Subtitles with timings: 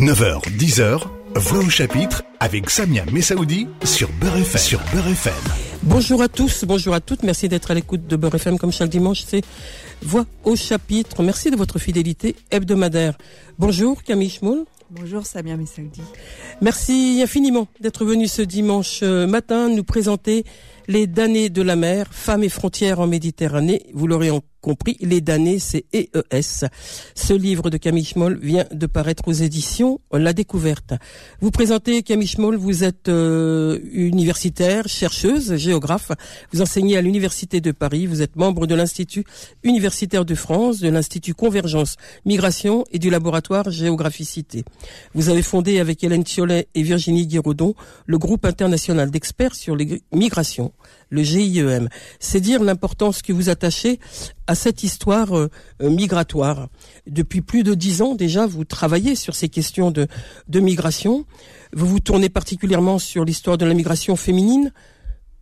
[0.00, 1.02] 9h, 10h,
[1.34, 4.58] Voix au chapitre avec Samia Messaoudi sur Beurre FM.
[4.58, 5.34] Sur Beurre FM.
[5.82, 7.22] Bonjour à tous, bonjour à toutes.
[7.22, 9.24] Merci d'être à l'écoute de Beurre FM comme chaque dimanche.
[9.26, 9.42] C'est
[10.00, 11.22] Voix au chapitre.
[11.22, 13.18] Merci de votre fidélité hebdomadaire.
[13.58, 14.64] Bonjour Camille Schmoul.
[14.90, 16.00] Bonjour Samia Messaoudi.
[16.62, 20.44] Merci infiniment d'être venu ce dimanche euh, matin nous présenter
[20.88, 23.82] les damnés de la mer, femmes et frontières en Méditerranée.
[23.92, 24.30] Vous l'aurez
[24.60, 26.66] compris, les damnés, c'est EES.
[27.14, 30.94] Ce livre de Camille Schmoll vient de paraître aux éditions La Découverte.
[31.40, 36.12] Vous présentez Camille Schmoll, vous êtes euh, universitaire, chercheuse, géographe.
[36.52, 38.06] Vous enseignez à l'Université de Paris.
[38.06, 39.24] Vous êtes membre de l'Institut
[39.62, 44.64] universitaire de France, de l'Institut Convergence Migration et du laboratoire Géographicité.
[45.14, 47.74] Vous avez fondé avec Hélène Thiollet et Virginie Guiraudon
[48.06, 50.72] le groupe international d'experts sur les migrations
[51.10, 51.88] le GIEM.
[52.18, 54.00] C'est dire l'importance que vous attachez
[54.46, 55.50] à cette histoire euh,
[55.82, 56.68] euh, migratoire.
[57.06, 60.08] Depuis plus de dix ans déjà, vous travaillez sur ces questions de,
[60.54, 61.26] migration.
[61.74, 64.72] Vous vous tournez particulièrement sur l'histoire de la migration féminine,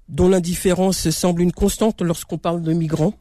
[0.09, 3.15] dont l'indifférence semble une constante lorsqu'on parle de migrants.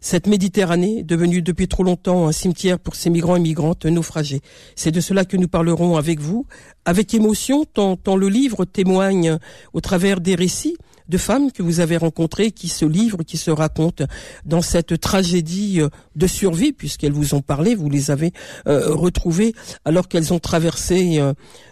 [0.00, 4.42] Cette Méditerranée, devenue depuis trop longtemps un cimetière pour ces migrants et migrantes naufragés.
[4.76, 6.46] C'est de cela que nous parlerons avec vous,
[6.84, 9.38] avec émotion, tant le livre témoigne
[9.72, 10.76] au travers des récits
[11.08, 14.04] de femmes que vous avez rencontrées qui se livrent, qui se racontent
[14.44, 18.32] dans cette tragédie euh, de survie, puisqu'elles vous ont parlé, vous les avez
[18.66, 21.20] euh, retrouvées alors qu'elles ont traversé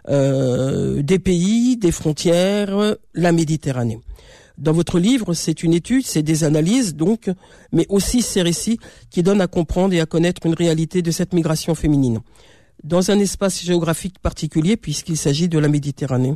[0.08, 4.00] euh, des pays, des frontières, la Méditerranée.
[4.58, 7.30] Dans votre livre, c'est une étude, c'est des analyses donc,
[7.72, 8.78] mais aussi ces récits
[9.10, 12.20] qui donnent à comprendre et à connaître une réalité de cette migration féminine
[12.84, 16.34] dans un espace géographique particulier puisqu'il s'agit de la Méditerranée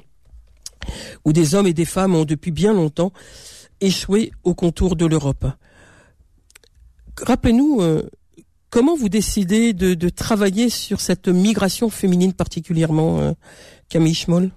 [1.24, 3.12] où des hommes et des femmes ont depuis bien longtemps
[3.80, 5.46] échoué au contour de l'Europe.
[7.20, 8.08] Rappelez-nous euh,
[8.70, 13.32] comment vous décidez de, travailler sur cette migration féminine particulièrement, euh,
[13.88, 14.50] Camille Schmoll?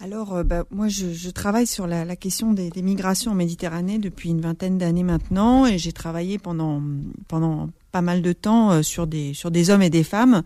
[0.00, 4.40] Alors, euh, bah, moi, je, travaille sur la, question des, migrations en Méditerranée depuis une
[4.40, 6.82] vingtaine d'années maintenant, et j'ai travaillé pendant
[7.28, 10.42] pas mal de temps sur des hommes et des femmes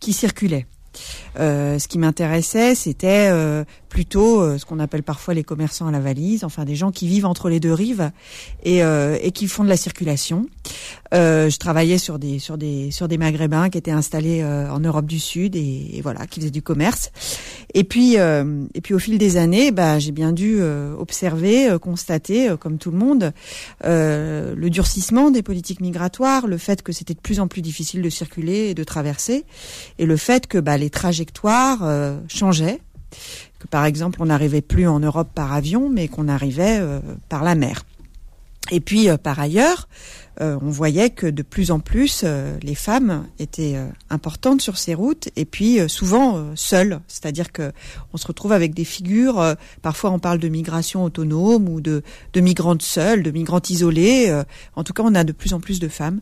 [0.00, 0.66] qui circulaient.
[1.36, 3.30] Ce qui m'intéressait, c'était
[3.96, 7.08] plutôt euh, ce qu'on appelle parfois les commerçants à la valise, enfin des gens qui
[7.08, 8.10] vivent entre les deux rives
[8.62, 10.46] et, et qui font de la circulation.
[11.12, 15.18] je travaillais sur des sur des sur des Maghrébins qui étaient installés en Europe du
[15.18, 17.10] Sud et, voilà, qui faisaient du commerce.
[17.72, 20.60] Et puis et puis au fil des années, bah, j'ai bien dû
[20.98, 23.32] observer, constater, comme tout le monde,
[23.82, 28.10] le durcissement des politiques migratoires, le fait que c'était de plus en plus difficile de
[28.10, 29.44] circuler et de traverser,
[29.98, 32.80] et le fait que bah, les trajectoires euh, changeaient,
[33.58, 37.44] que par exemple on n'arrivait plus en Europe par avion, mais qu'on arrivait euh, par
[37.44, 37.84] la mer.
[38.70, 39.88] Et puis euh, par ailleurs,
[40.40, 44.76] euh, on voyait que de plus en plus euh, les femmes étaient euh, importantes sur
[44.76, 47.72] ces routes et puis souvent seules, c'est-à-dire que
[48.12, 49.56] on se retrouve avec des figures.
[49.82, 52.02] parfois, on parle de migration autonome ou de,
[52.32, 54.42] de migrantes seules, de migrantes isolées.
[54.74, 56.20] en tout cas, on a de plus en plus de femmes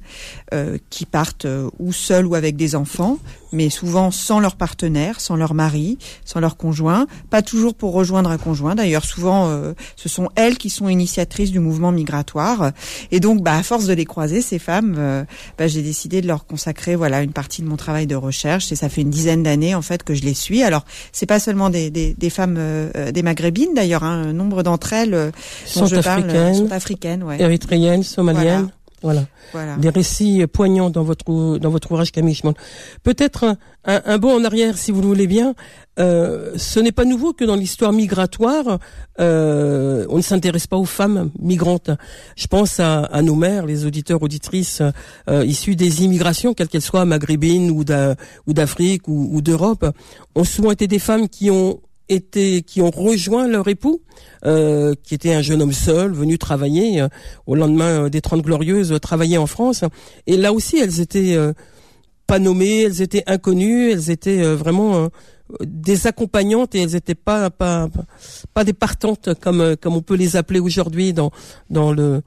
[0.90, 1.46] qui partent
[1.78, 3.18] ou seules ou avec des enfants,
[3.52, 8.30] mais souvent sans leur partenaire, sans leur mari, sans leur conjoint, pas toujours pour rejoindre
[8.30, 8.74] un conjoint.
[8.74, 12.72] D'ailleurs, souvent, ce sont elles qui sont initiatrices du mouvement migratoire.
[13.10, 15.24] Et donc, bah, à force de les croisé ces femmes, euh,
[15.58, 18.72] bah, j'ai décidé de leur consacrer voilà une partie de mon travail de recherche.
[18.72, 20.62] Et ça fait une dizaine d'années en fait que je les suis.
[20.62, 24.04] Alors c'est pas seulement des, des, des femmes euh, euh, des maghrébines d'ailleurs.
[24.04, 25.32] Hein, un nombre d'entre elles
[25.66, 27.40] sont, je africaines, parle, sont africaines, ouais.
[27.40, 28.44] érythréennes, somaliennes.
[28.44, 28.83] Voilà.
[29.04, 29.26] Voilà.
[29.76, 32.40] Des récits poignants dans votre dans votre ouvrage Camille
[33.02, 33.44] Peut-être
[33.84, 35.54] un, un, bond en arrière, si vous le voulez bien.
[35.98, 38.78] Euh, ce n'est pas nouveau que dans l'histoire migratoire,
[39.20, 41.90] euh, on ne s'intéresse pas aux femmes migrantes.
[42.34, 44.82] Je pense à, à nos mères, les auditeurs auditrices
[45.28, 47.84] euh, issus des immigrations, quelles qu'elles soient maghrébines ou
[48.54, 49.86] d'Afrique ou, ou d'Europe,
[50.34, 54.02] ont souvent été des femmes qui ont été, qui ont rejoint leur époux,
[54.44, 57.08] euh, qui était un jeune homme seul, venu travailler euh,
[57.46, 59.84] au lendemain des Trente Glorieuses, travailler en France.
[60.26, 61.36] Et là aussi, elles étaient
[62.26, 65.08] pas nommées, elles étaient inconnues, elles étaient vraiment
[65.60, 67.88] des accompagnantes et elles étaient pas pas
[68.54, 71.30] pas des partantes comme comme on peut les appeler aujourd'hui dans
[71.68, 72.22] dans le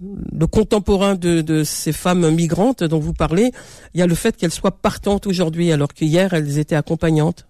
[0.00, 3.52] le contemporain de, de ces femmes migrantes dont vous parlez,
[3.94, 7.46] il y a le fait qu'elles soient partantes aujourd'hui alors qu'hier elles étaient accompagnantes.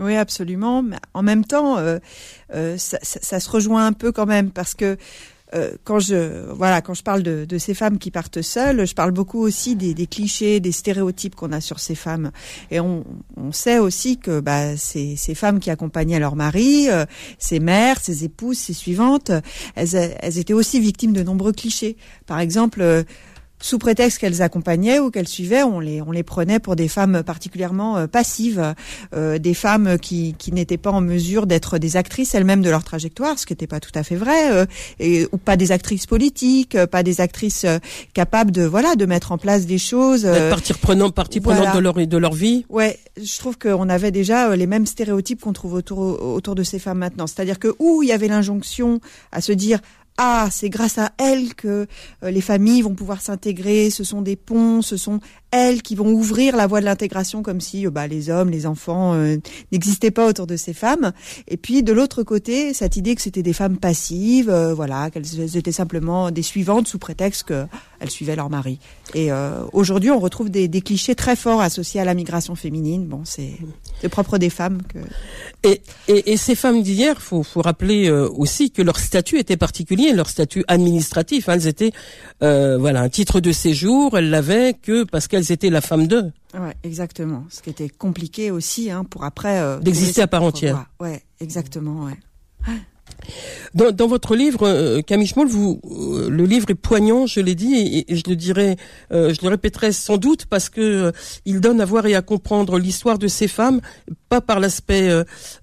[0.00, 0.82] Oui, absolument.
[0.82, 1.98] Mais en même temps, euh,
[2.54, 4.96] euh, ça, se rejoint un peu quand même parce que
[5.54, 9.12] euh, quand je voilà quand je parle de, ces femmes qui partent seules, je parle
[9.12, 12.32] beaucoup aussi des, clichés, des stéréotypes qu'on a sur ces femmes.
[12.70, 13.04] Et on,
[13.52, 17.04] sait aussi que bah, ces, ces femmes qui accompagnaient leur mari, euh,
[17.38, 19.30] ces mères, ces épouses, ces suivantes,
[19.76, 21.96] elles, elles étaient aussi victimes de nombreux clichés.
[22.26, 23.04] Par exemple, euh,
[23.60, 27.22] sous prétexte qu'elles accompagnaient ou qu'elles suivaient, on les, on les prenait pour des femmes
[27.22, 28.74] particulièrement euh, passives,
[29.14, 32.84] euh, des femmes qui, qui n'étaient pas en mesure d'être des actrices elles-mêmes de leur
[32.84, 34.66] trajectoire, ce qui n'était pas tout à fait vrai, euh,
[35.00, 37.64] et, ou pas des actrices politiques, pas des actrices
[38.12, 40.28] capables de voilà de mettre en place des choses.
[40.50, 42.66] partie prenante, partie prenante de leur de leur vie.
[42.68, 46.78] Ouais, je trouve qu'on avait déjà les mêmes stéréotypes qu'on trouve autour autour de ces
[46.78, 47.26] femmes maintenant.
[47.26, 49.00] C'est-à-dire que où il y avait l'injonction
[49.32, 49.80] à se dire
[50.16, 51.86] ah, c'est grâce à elles que
[52.22, 55.20] euh, les familles vont pouvoir s'intégrer, ce sont des ponts, ce sont
[55.54, 58.66] elles qui vont ouvrir la voie de l'intégration comme si euh, bah, les hommes, les
[58.66, 59.36] enfants euh,
[59.72, 61.12] n'existaient pas autour de ces femmes.
[61.48, 65.72] Et puis de l'autre côté, cette idée que c'était des femmes passives, voilà, qu'elles étaient
[65.72, 68.78] simplement des suivantes sous prétexte qu'elles suivaient leur mari.
[69.14, 69.30] Et
[69.72, 73.06] aujourd'hui, on retrouve des, clichés très forts associés à la migration féminine.
[73.06, 73.52] Bon, c'est
[74.02, 74.78] le propre des femmes.
[75.62, 80.28] Et, et, ces femmes d'hier, faut, faut rappeler aussi que leur statut était particulier leur
[80.28, 81.48] statut administratif.
[81.48, 81.92] Elles étaient,
[82.42, 84.16] euh, voilà, un titre de séjour.
[84.16, 86.32] Elles l'avaient que parce qu'elles étaient la femme d'eux.
[86.54, 87.44] Ouais, exactement.
[87.48, 90.86] Ce qui était compliqué aussi, hein, pour après euh, d'exister à part entière.
[91.00, 92.04] Ouais, exactement.
[92.04, 92.16] Ouais.
[93.74, 97.54] Dans, dans, votre livre, euh, Camille Schmoll, vous, euh, le livre est poignant, je l'ai
[97.54, 98.76] dit, et, je le dirai,
[99.12, 101.12] euh, je le répéterai sans doute parce que
[101.44, 103.80] il donne à voir et à comprendre l'histoire de ces femmes,
[104.28, 105.10] pas par l'aspect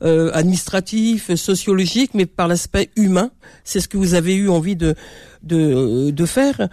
[0.02, 3.32] administratif, sociologique, mais par l'aspect humain.
[3.64, 4.96] C'est ce que vous avez eu envie de
[5.44, 6.70] de, de faire.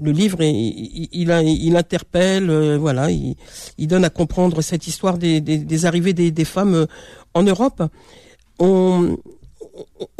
[0.00, 6.86] Le livre, il, interpelle, voilà, il, donne à comprendre cette histoire des, arrivées des, femmes
[7.32, 7.82] en Europe.
[8.58, 9.16] On,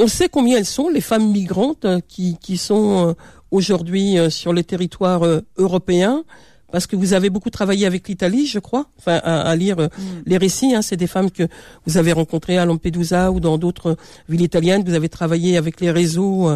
[0.07, 3.13] sait combien elles sont, les femmes migrantes euh, qui, qui sont euh,
[3.51, 5.23] aujourd'hui euh, sur les territoires
[5.57, 6.25] européens
[6.73, 9.89] parce que vous avez beaucoup travaillé avec l'Italie, je crois, enfin à, lire mm.
[10.27, 10.75] les récits.
[10.75, 11.45] Hein, c'est des femmes que
[11.87, 13.97] vous avez rencontrées à Lampedusa ou dans d'autres
[14.29, 14.83] villes italiennes.
[14.85, 16.51] Vous avez travaillé avec les réseaux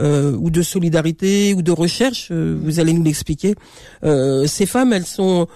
[0.00, 2.30] ou de solidarité ou de recherche.
[2.32, 3.54] vous allez nous l'expliquer.
[4.02, 5.46] ces femmes, elles sont,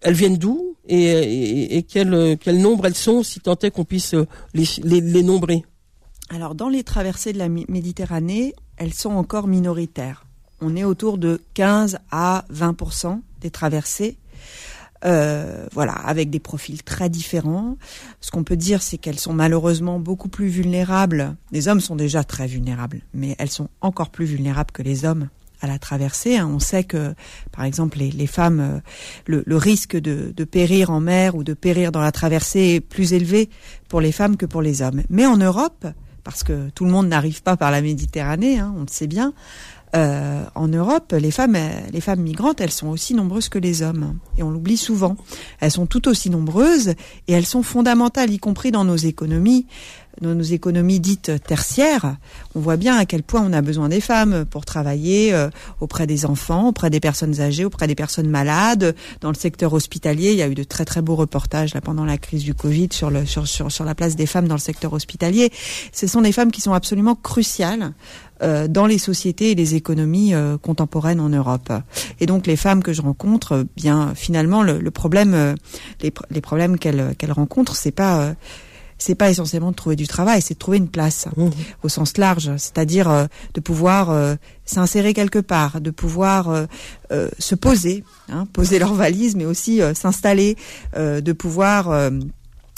[0.00, 4.14] elles viennent d'où et, et, quel, quel nombre elles sont, si tant est qu'on puisse
[4.54, 5.64] les, les, les nombrer?
[6.28, 10.25] Alors dans les traversées de la Méditerranée, elles sont encore minoritaires.
[10.60, 14.16] On est autour de 15 à 20% des traversées.
[15.04, 17.76] Euh, voilà, avec des profils très différents.
[18.20, 21.36] Ce qu'on peut dire, c'est qu'elles sont malheureusement beaucoup plus vulnérables.
[21.52, 25.28] Les hommes sont déjà très vulnérables, mais elles sont encore plus vulnérables que les hommes
[25.60, 26.36] à la traversée.
[26.38, 26.50] Hein.
[26.52, 27.14] On sait que,
[27.52, 31.92] par exemple, les, femmes, euh, le, risque de, de, périr en mer ou de périr
[31.92, 33.50] dans la traversée est plus élevé
[33.88, 35.02] pour les femmes que pour les hommes.
[35.10, 35.86] Mais en Europe,
[36.24, 39.32] parce que tout le monde n'arrive pas par la Méditerranée, hein, on le sait bien.
[39.96, 41.56] Euh, en Europe, les femmes,
[41.90, 45.16] les femmes migrantes, elles sont aussi nombreuses que les hommes, et on l'oublie souvent.
[45.60, 46.90] Elles sont tout aussi nombreuses
[47.28, 49.66] et elles sont fondamentales, y compris dans nos économies
[50.20, 52.16] dans nos économies dites tertiaires,
[52.54, 55.50] on voit bien à quel point on a besoin des femmes pour travailler euh,
[55.80, 58.94] auprès des enfants, auprès des personnes âgées, auprès des personnes malades.
[59.20, 62.04] Dans le secteur hospitalier, il y a eu de très très beaux reportages là pendant
[62.04, 64.60] la crise du Covid sur le sur sur, sur la place des femmes dans le
[64.60, 65.52] secteur hospitalier.
[65.92, 67.92] Ce sont des femmes qui sont absolument cruciales
[68.42, 71.72] euh, dans les sociétés et les économies euh, contemporaines en Europe.
[72.20, 75.56] Et donc les femmes que je rencontre, bien finalement le, le problème,
[76.02, 78.34] les, les problèmes qu'elles qu'elles rencontrent, c'est pas
[78.98, 81.48] c'est pas essentiellement de trouver du travail, c'est de trouver une place mmh.
[81.82, 84.34] au sens large, c'est-à-dire euh, de pouvoir euh,
[84.64, 86.48] s'insérer quelque part, de pouvoir
[87.10, 90.56] euh, se poser, hein, poser leur valise, mais aussi s'installer,
[90.96, 92.10] de pouvoir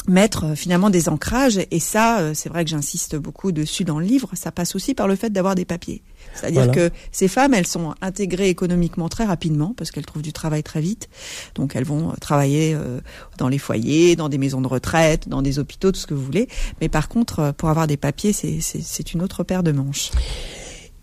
[0.09, 1.61] mettre finalement des ancrages.
[1.71, 5.09] Et ça, c'est vrai que j'insiste beaucoup dessus dans le livre, ça passe aussi par
[5.09, 6.03] le fait d'avoir des papiers.
[6.35, 10.62] C'est-à-dire que ces femmes, elles sont intégrées économiquement très rapidement parce qu'elles trouvent du travail
[10.62, 11.09] très vite.
[11.55, 13.00] Donc elles vont euh, travailler euh,
[13.38, 16.25] dans les foyers, dans des maisons de retraite, dans des hôpitaux, tout ce que vous
[16.25, 16.49] voulez.
[16.81, 20.11] Mais par contre, euh, pour avoir des papiers, c'est une autre paire de manches.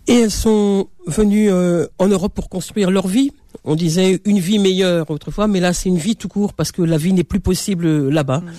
[0.07, 3.31] Et elles sont venues en Europe pour construire leur vie.
[3.63, 6.81] On disait une vie meilleure autrefois, mais là c'est une vie tout court parce que
[6.81, 8.39] la vie n'est plus possible là-bas.
[8.39, 8.51] Mm.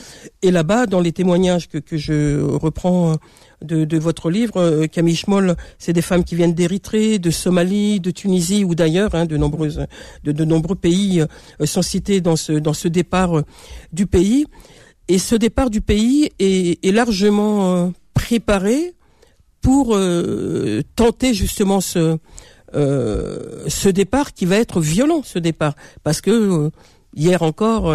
[0.42, 3.16] Et là-bas, dans les témoignages que, que je reprends
[3.62, 8.00] de, de votre livre, euh, Camille Schmoll, c'est des femmes qui viennent d'Érythrée, de Somalie,
[8.00, 9.86] de Tunisie ou d'ailleurs, hein, de nombreuses,
[10.24, 13.42] de, de, nombreux pays euh, sont cités dans ce dans ce départ euh,
[13.92, 14.46] du pays.
[15.08, 18.92] Et ce départ du pays est, est largement préparé
[19.66, 19.98] pour
[20.94, 22.18] tenter justement ce
[22.72, 26.70] ce départ qui va être violent, ce départ, parce que
[27.14, 27.92] hier encore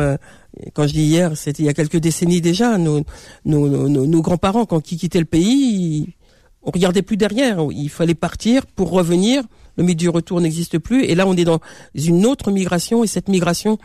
[0.74, 3.02] quand je dis hier, c'était il y a quelques décennies déjà, nos,
[4.22, 6.16] grands-parents, quand ils quittaient le pays,
[6.64, 7.60] on regardait plus derrière.
[7.72, 9.44] Il fallait partir pour revenir.
[9.78, 11.06] Le mythe du retour n'existe plus.
[11.06, 11.62] Et là, on est dans
[11.96, 13.04] une autre migration.
[13.04, 13.78] Et cette migration,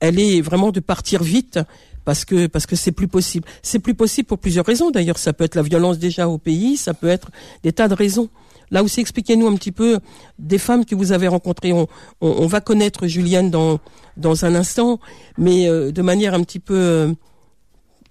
[0.00, 1.60] elle est vraiment de partir vite
[2.06, 3.46] parce que parce que c'est plus possible.
[3.62, 4.90] C'est plus possible pour plusieurs raisons.
[4.90, 7.30] D'ailleurs, ça peut être la violence déjà au pays, ça peut être
[7.64, 8.30] des tas de raisons.
[8.70, 9.98] Là aussi, expliquez-nous un petit peu
[10.38, 11.72] des femmes que vous avez rencontrées.
[12.20, 13.80] On, va connaître Julienne dans
[14.16, 14.98] dans un instant,
[15.36, 17.12] mais euh, de manière un petit peu, euh,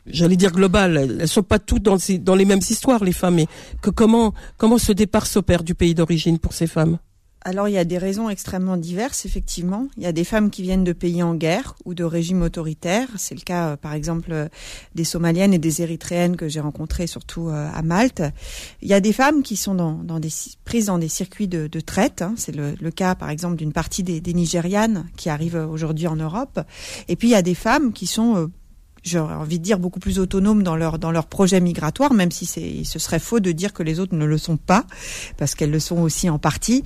[0.05, 1.17] j'allais dire globale.
[1.19, 3.35] Elles sont pas toutes dans, dans les mêmes histoires, les femmes.
[3.35, 3.47] Mais
[3.81, 6.97] que comment comment ce départ s'opère du pays d'origine pour ces femmes?
[7.45, 9.87] Alors il y a des raisons extrêmement diverses, effectivement.
[9.97, 13.07] Il y a des femmes qui viennent de pays en guerre ou de régimes autoritaires.
[13.17, 14.47] C'est le cas, euh, par exemple, euh,
[14.95, 18.23] des Somaliennes et des Érythréennes que j'ai rencontrées surtout euh, à Malte.
[18.81, 20.29] Il y a des femmes qui sont dans, des,
[20.65, 22.23] prises dans des circuits de, traite.
[22.23, 22.33] Hein.
[22.35, 26.59] C'est le, cas, par exemple, d'une partie des Nigérianes qui arrivent aujourd'hui en Europe.
[27.07, 28.49] Et puis il y a des femmes qui sont
[29.05, 32.45] j'aurais envie de dire, beaucoup plus autonomes dans leur dans leur projet migratoire, même si
[32.45, 34.85] c'est ce serait faux de dire que les autres ne le sont pas,
[35.37, 36.83] parce qu'elles le sont aussi en partie.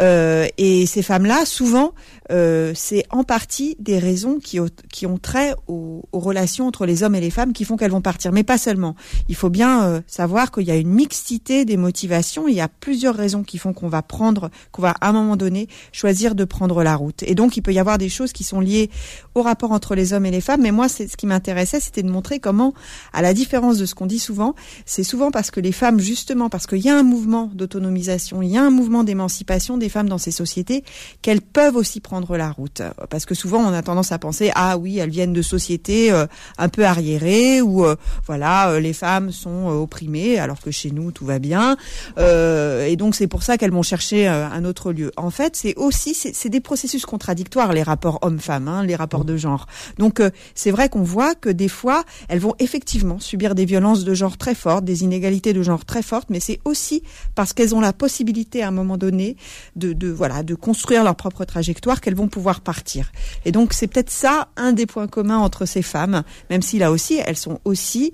[0.00, 1.92] Euh, et ces femmes-là, souvent,
[2.30, 4.58] euh, c'est en partie des raisons qui,
[4.90, 7.90] qui ont trait aux, aux, relations entre les hommes et les femmes qui font qu'elles
[7.90, 8.96] vont partir, mais pas seulement.
[9.28, 12.48] Il faut bien euh, savoir qu'il y a une mixité des motivations.
[12.48, 15.36] Il y a plusieurs raisons qui font qu'on va prendre, qu'on va à un moment
[15.36, 17.22] donné choisir de prendre la route.
[17.22, 18.90] Et donc, il peut y avoir des choses qui sont liées
[19.34, 20.62] au rapport entre les hommes et les femmes.
[20.62, 22.74] Mais moi, c'est ce qui m'intéresse c'était de montrer comment,
[23.12, 24.54] à la différence de ce qu'on dit souvent,
[24.84, 28.50] c'est souvent parce que les femmes, justement, parce qu'il y a un mouvement d'autonomisation, il
[28.50, 30.84] y a un mouvement d'émancipation des femmes dans ces sociétés,
[31.22, 32.82] qu'elles peuvent aussi prendre la route.
[33.10, 36.26] Parce que souvent, on a tendance à penser, ah oui, elles viennent de sociétés euh,
[36.58, 37.96] un peu arriérées, où, euh,
[38.26, 41.76] voilà, euh, les femmes sont opprimées, alors que chez nous, tout va bien.
[42.18, 45.12] et donc, c'est pour ça qu'elles vont chercher un autre lieu.
[45.16, 49.36] En fait, c'est aussi, c'est des processus contradictoires, les rapports hommes-femmes, hein, les rapports de
[49.36, 49.66] genre.
[49.98, 50.22] Donc,
[50.54, 54.36] c'est vrai qu'on voit que des fois, elles vont effectivement subir des violences de genre
[54.36, 57.02] très fortes, des inégalités de genre très fortes, mais c'est aussi
[57.34, 59.36] parce qu'elles ont la possibilité à un moment donné
[59.74, 63.10] de, de voilà de construire leur propre trajectoire qu'elles vont pouvoir partir.
[63.44, 66.92] Et donc c'est peut-être ça un des points communs entre ces femmes, même si là
[66.92, 68.12] aussi elles sont aussi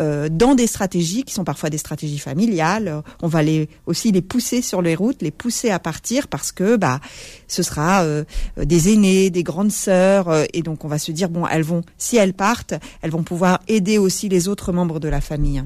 [0.00, 3.02] euh, dans des stratégies qui sont parfois des stratégies familiales.
[3.20, 6.76] On va les aussi les pousser sur les routes, les pousser à partir parce que
[6.76, 7.00] bah
[7.46, 8.24] ce sera euh,
[8.56, 11.82] des aînés, des grandes sœurs, euh, et donc on va se dire bon elles vont
[11.98, 12.72] si elles partent
[13.02, 15.62] elles vont pouvoir aider aussi les autres membres de la famille.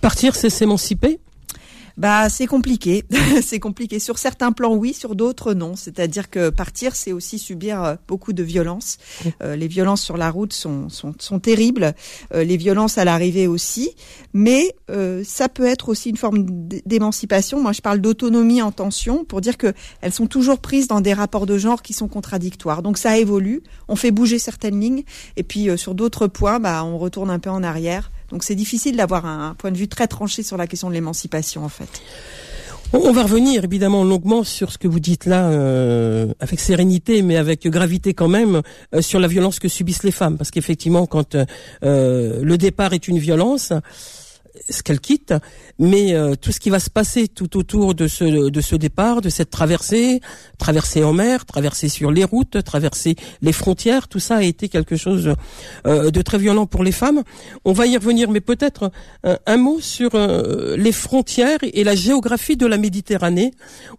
[0.00, 1.18] Partir, c'est s'émanciper?
[1.96, 3.04] Bah c'est compliqué,
[3.42, 3.98] c'est compliqué.
[3.98, 5.76] Sur certains plans oui, sur d'autres non.
[5.76, 8.98] C'est-à-dire que partir, c'est aussi subir euh, beaucoup de violences.
[9.42, 11.94] Euh, les violences sur la route sont sont, sont terribles.
[12.34, 13.94] Euh, les violences à l'arrivée aussi,
[14.32, 14.74] mais
[15.24, 16.44] ça peut être aussi une forme
[16.84, 17.60] d'émancipation.
[17.62, 21.14] Moi, je parle d'autonomie en tension pour dire que elles sont toujours prises dans des
[21.14, 22.82] rapports de genre qui sont contradictoires.
[22.82, 23.62] Donc ça évolue.
[23.88, 25.04] On fait bouger certaines lignes,
[25.36, 28.10] et puis sur d'autres points, bah on retourne un peu en arrière.
[28.34, 31.64] Donc c'est difficile d'avoir un point de vue très tranché sur la question de l'émancipation
[31.64, 32.02] en fait.
[32.92, 37.36] On va revenir évidemment longuement sur ce que vous dites là, euh, avec sérénité, mais
[37.36, 38.62] avec gravité quand même,
[38.92, 40.36] euh, sur la violence que subissent les femmes.
[40.36, 43.72] Parce qu'effectivement, quand euh, le départ est une violence,
[44.68, 45.34] ce qu'elle quitte,
[45.78, 49.20] mais euh, tout ce qui va se passer tout autour de ce de ce départ,
[49.20, 50.20] de cette traversée,
[50.58, 54.96] traversée en mer, traversée sur les routes, traversée les frontières, tout ça a été quelque
[54.96, 55.34] chose
[55.86, 57.22] euh, de très violent pour les femmes.
[57.64, 58.90] On va y revenir, mais peut-être
[59.26, 60.10] euh, un mot sur
[60.76, 63.52] les frontières et la géographie de la Méditerranée.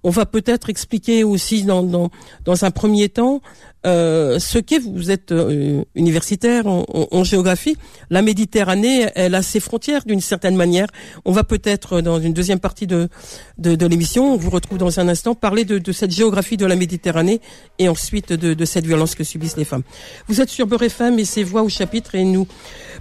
[0.03, 2.09] On va peut-être expliquer aussi dans dans
[2.45, 3.41] dans un premier temps
[3.85, 7.77] euh, ce qu'est, vous êtes euh, universitaire en, géographie,
[8.09, 10.87] la Méditerranée, elle a ses frontières d'une certaine manière.
[11.23, 13.09] On va peut-être dans une deuxième partie de,
[13.57, 17.41] de, l'émission, on vous retrouve dans un instant, parler de, cette géographie de la Méditerranée
[17.79, 19.83] et ensuite de, cette violence que subissent les femmes.
[20.27, 22.47] Vous êtes sur Beurre FM et ses voix au chapitre et nous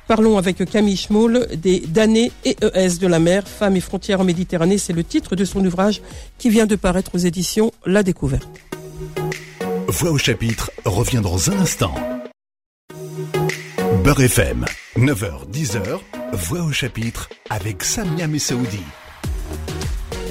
[0.07, 4.25] parlons avec Camille Schmoll des damnés et ES de la mer, Femmes et frontières en
[4.25, 4.79] Méditerranée.
[4.79, 6.03] C'est le titre de son ouvrage
[6.39, 8.49] qui vient de paraître aux éditions La Découverte.
[9.89, 11.95] Voix au chapitre revient dans un instant.
[14.03, 14.65] Beurre FM,
[14.97, 16.01] 9h-10h,
[16.33, 18.81] Voix au chapitre avec Samia Messaoudi.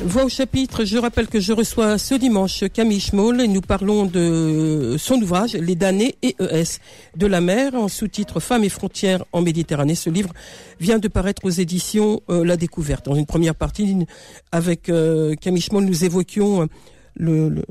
[0.05, 4.05] Voix au chapitre, je rappelle que je reçois ce dimanche Camille Schmoll et nous parlons
[4.05, 6.79] de son ouvrage Les damnés et ES
[7.15, 9.95] de la mer en sous-titre Femmes et frontières en Méditerranée.
[9.95, 10.33] Ce livre
[10.79, 13.05] vient de paraître aux éditions euh, La Découverte.
[13.05, 14.05] Dans une première partie,
[14.51, 16.67] avec euh, Camille Schmoll, nous évoquions
[17.15, 17.63] le, le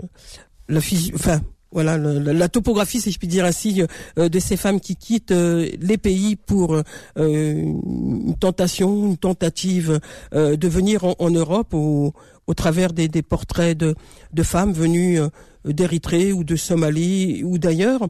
[0.68, 0.80] la
[1.14, 1.40] enfin
[1.72, 3.82] voilà la, topographie, si je puis dire ainsi,
[4.18, 6.82] euh, de ces femmes qui quittent euh, les pays pour euh,
[7.16, 10.00] une tentation, une tentative
[10.32, 12.12] de venir en, Europe au,
[12.46, 13.94] au, travers des, des portraits de,
[14.32, 15.18] de, femmes venues
[15.64, 18.06] d'Érythrée ou de Somalie ou d'ailleurs.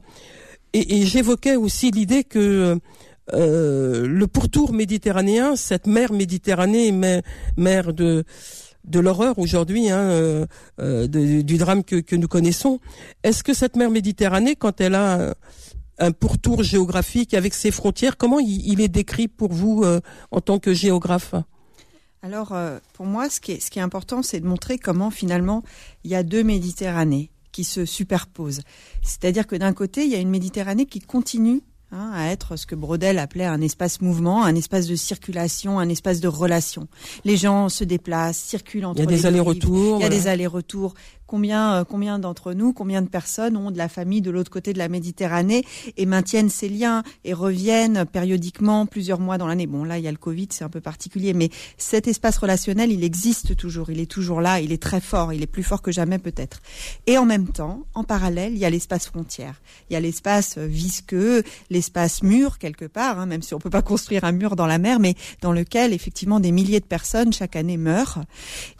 [0.73, 2.79] Et, et j'évoquais aussi l'idée que
[3.31, 6.91] le pourtour méditerranéen, cette mer Méditerranée,
[7.57, 8.25] mer de
[8.85, 10.45] de l'horreur aujourd'hui, hein, euh,
[10.79, 12.79] euh, du drame que, nous connaissons.
[13.23, 15.33] Est-ce que cette mer Méditerranée, quand elle a
[15.99, 20.59] un, pourtour géographique avec ses frontières, comment il, est décrit pour vous euh, en tant
[20.59, 21.35] que géographe?
[22.21, 22.55] Alors,
[22.93, 25.61] pour moi, ce qui est important, c'est de montrer comment finalement
[26.05, 28.61] il y a deux Méditerranées qui se superposent.
[29.01, 31.61] C'est-à-dire que d'un côté, il y a une Méditerranée qui continue
[31.95, 35.89] Hein, à être ce que Brodel appelait un espace mouvement, un espace de circulation, un
[35.89, 36.87] espace de relation.
[37.23, 39.99] Les gens se déplacent, circulent entre Il y a des allers-retours.
[39.99, 40.95] Il y a des allers-retours
[41.33, 44.71] combien, euh, combien d'entre nous, combien de personnes ont de la famille de l'autre côté
[44.71, 45.65] de la Méditerranée
[45.97, 49.65] et maintiennent ces liens et reviennent périodiquement plusieurs mois dans l'année.
[49.65, 52.91] Bon, là, il y a le Covid, c'est un peu particulier, mais cet espace relationnel,
[52.91, 55.81] il existe toujours, il est toujours là, il est très fort, il est plus fort
[55.81, 56.61] que jamais peut-être.
[57.07, 59.59] Et en même temps, en parallèle, il y a l'espace frontière.
[59.89, 63.71] Il y a l'espace euh, visqueux, l'espace mur quelque part, hein, même si on peut
[63.71, 67.33] pas construire un mur dans la mer, mais dans lequel effectivement des milliers de personnes
[67.33, 68.21] chaque année meurent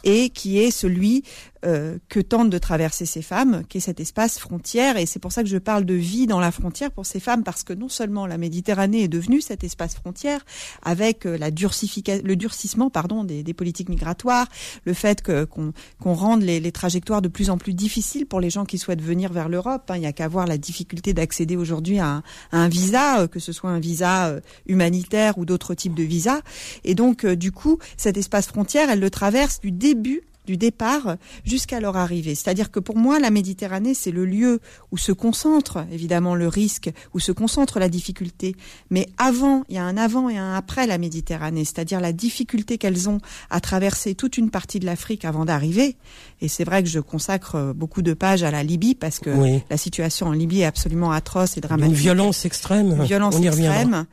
[0.04, 1.24] et qui est celui
[1.64, 4.98] euh, que tentent de traverser ces femmes, qui est cet espace frontière.
[4.98, 7.42] Et c'est pour ça que je parle de vie dans la frontière pour ces femmes,
[7.42, 10.44] parce que non seulement la Méditerranée est devenue cet espace frontière,
[10.82, 14.46] avec euh, la le durcissement pardon, des, politiques migratoires,
[14.84, 18.66] le fait qu'on, rende les, les, trajectoires de plus en plus difficiles pour les gens
[18.66, 19.90] qui souhaitent venir vers l'Europe.
[19.90, 19.96] Hein.
[19.96, 23.40] Il n'y a qu'à voir la difficulté d'accéder aujourd'hui à, à, un visa, euh, que
[23.40, 26.40] ce soit un visa humanitaire ou d'autres types de visas.
[26.84, 31.80] Et donc, du coup, cet espace frontière, elle le traverse du début du départ jusqu'à
[31.80, 32.34] leur arrivée.
[32.34, 34.60] C'est-à-dire que pour moi, la Méditerranée, c'est le lieu
[34.92, 38.56] où se concentre évidemment le risque, où se concentre la difficulté.
[38.90, 42.78] Mais avant, il y a un avant et un après la Méditerranée, c'est-à-dire la difficulté
[42.78, 43.20] qu'elles ont
[43.50, 45.96] à traverser toute une partie de l'Afrique avant d'arriver.
[46.40, 49.30] Et c'est vrai que je consacre beaucoup de pages à la Libye parce que
[49.70, 51.94] la situation en Libye est absolument atroce et dramatique.
[51.94, 52.92] Une violence extrême.
[52.92, 54.06] Une violence extrême.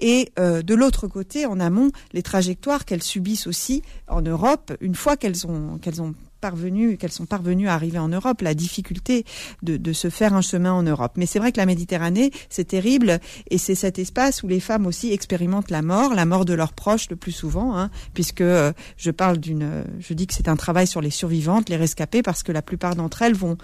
[0.00, 4.94] Et euh, de l'autre côté, en amont, les trajectoires qu'elles subissent aussi en Europe, une
[4.94, 9.24] fois qu'elles ont qu'elles ont parvenues, qu'elles sont parvenues à arriver en Europe, la difficulté
[9.62, 11.12] de, se faire un chemin en Europe.
[11.16, 14.86] Mais c'est vrai que la Méditerranée, c'est terrible, et c'est cet espace où les femmes
[14.86, 18.72] aussi expérimentent la mort, la mort de leurs proches le plus souvent, hein, puisque euh,
[18.96, 22.42] je parle d'une, je dis que c'est un travail sur les survivantes, les rescapées, parce
[22.42, 23.56] que la plupart d'entre elles vont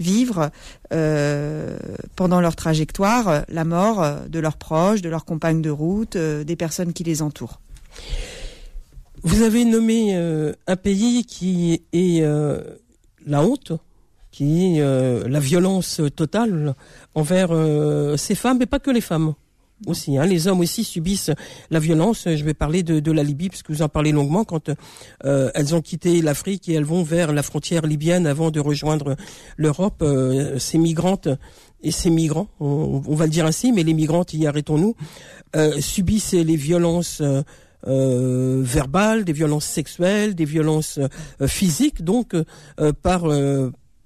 [0.00, 0.50] vivre
[0.92, 1.78] euh,
[2.16, 6.56] pendant leur trajectoire la mort de leurs proches, de leurs compagnes de route, euh, des
[6.56, 7.60] personnes qui les entourent.
[9.24, 12.60] Vous avez nommé euh, un pays qui est euh,
[13.24, 13.72] la honte,
[14.30, 16.74] qui est euh, la violence totale
[17.14, 17.48] envers
[18.18, 19.32] ces femmes, mais pas que les femmes
[19.86, 20.18] aussi.
[20.18, 20.26] Hein.
[20.26, 21.30] Les hommes aussi subissent
[21.70, 22.24] la violence.
[22.26, 24.70] Je vais parler de, de la Libye, puisque vous en parlez longuement, quand
[25.24, 29.16] elles ont quitté l'Afrique et elles vont vers la frontière libyenne avant de rejoindre
[29.56, 30.04] l'Europe.
[30.58, 31.28] ces migrantes
[31.82, 34.94] et ces migrants, on, on, va le dire ainsi, mais les migrantes, y arrêtons-nous,
[35.80, 37.22] subissent les violences
[37.86, 43.24] euh, verbales, des violences sexuelles, des violences euh, physiques, donc euh, par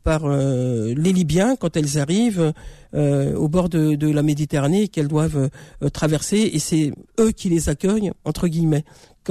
[0.05, 2.55] par les Libyens quand elles arrivent
[2.95, 5.51] au bord de, la Méditerranée qu'elles doivent
[5.93, 8.85] traverser et c'est eux qui les accueillent entre guillemets.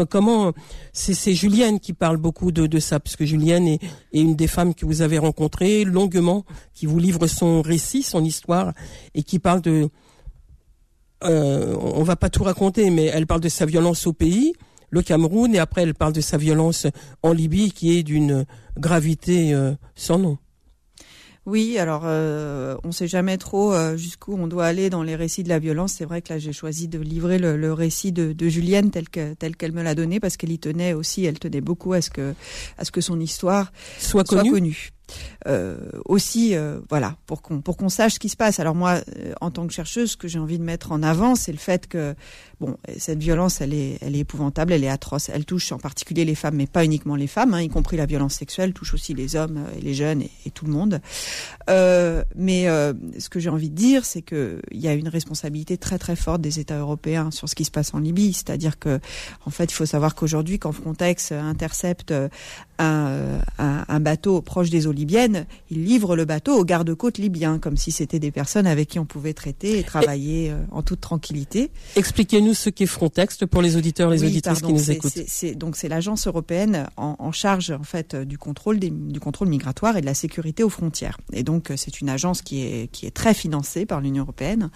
[0.07, 0.53] comment
[0.93, 3.81] c'est Julienne qui parle beaucoup de, de ça parce que Julienne est,
[4.13, 8.23] est, une des femmes que vous avez rencontrées longuement, qui vous livre son récit, son
[8.23, 8.73] histoire
[9.15, 9.89] et qui parle de
[11.23, 14.53] euh, on va pas tout raconter, mais elle parle de sa violence au pays,
[14.89, 16.87] le Cameroun, et après elle parle de sa violence
[17.23, 18.45] en Libye, qui est d'une
[18.77, 20.37] gravité euh, sans nom.
[21.47, 25.15] Oui, alors euh, on ne sait jamais trop euh, jusqu'où on doit aller dans les
[25.15, 25.93] récits de la violence.
[25.93, 29.55] C'est vrai que là j'ai choisi de livrer le, récit de, Julienne tel que tel
[29.55, 32.35] qu'elle me l'a donné parce qu'elle y tenait aussi, elle tenait beaucoup à ce que
[32.77, 34.91] à ce que son histoire soit, connue.
[36.05, 38.59] Aussi, euh, voilà, pour qu'on pour qu'on sache ce qui se passe.
[38.59, 41.35] Alors moi, euh, en tant que chercheuse, ce que j'ai envie de mettre en avant,
[41.35, 42.15] c'est le fait que
[42.59, 45.29] bon, cette violence, elle est elle est épouvantable, elle est atroce.
[45.29, 48.05] Elle touche en particulier les femmes, mais pas uniquement les femmes, hein, y compris la
[48.05, 51.01] violence sexuelle, touche aussi les hommes et les jeunes et, tout le monde.
[51.67, 55.99] mais ce que j'ai envie de dire, c'est que il y a une responsabilité très
[55.99, 58.33] très forte des États européens sur ce qui se passe en Libye.
[58.33, 58.99] C'est-à-dire que,
[59.45, 62.13] en fait, il faut savoir qu'aujourd'hui, quand Frontex intercepte
[62.79, 67.59] un, un, un bateau proche des eaux libyennes, il livre le bateau aux gardes-côtes libyens,
[67.59, 71.01] comme si c'était des personnes avec qui on pouvait traiter et travailler euh, en toute
[71.01, 71.71] tranquillité.
[71.95, 75.19] Expliquez-nous ce qu'est Frontex pour les auditeurs, les auditrices qui nous écoutent.
[75.27, 79.47] C'est, donc c'est l'agence européenne en, en, charge en fait du contrôle des, du contrôle
[79.47, 81.17] migratoire et de la sécurité aux frontières.
[81.33, 84.69] Et donc c'est une agence qui est qui est très financée par l'Union européenne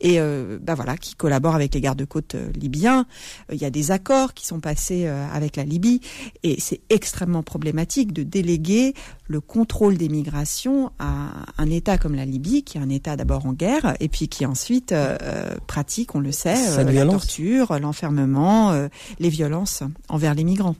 [0.00, 3.06] et euh, bah voilà qui collabore avec les gardes-côtes euh, libyens.
[3.52, 6.00] Il y a des accords qui sont passés avec la Libye
[6.42, 8.94] et c'est extrêmement problématique de déléguer
[9.26, 13.46] le contrôle des migrations à un État comme la Libye, qui est un État d'abord
[13.46, 17.78] en guerre, et puis qui ensuite euh, euh, pratique, on le sait, euh, la torture,
[17.80, 20.76] l'enfermement, les violences envers les migrants.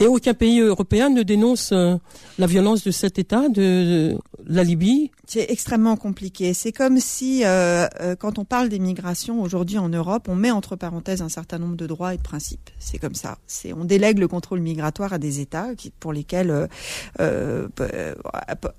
[0.00, 5.50] Et aucun pays européen ne dénonce la violence de cet État, de, la Libye C'est
[5.50, 6.54] extrêmement compliqué.
[6.54, 10.50] C'est comme si, euh, euh, quand on parle des migrations aujourd'hui en Europe, on met
[10.50, 12.70] entre parenthèses un certain nombre de droits et de principes.
[12.78, 13.38] C'est comme ça.
[13.46, 16.68] C'est on délègue le contrôle migratoire à des États qui, pour lesquels,
[17.92, 18.14] euh,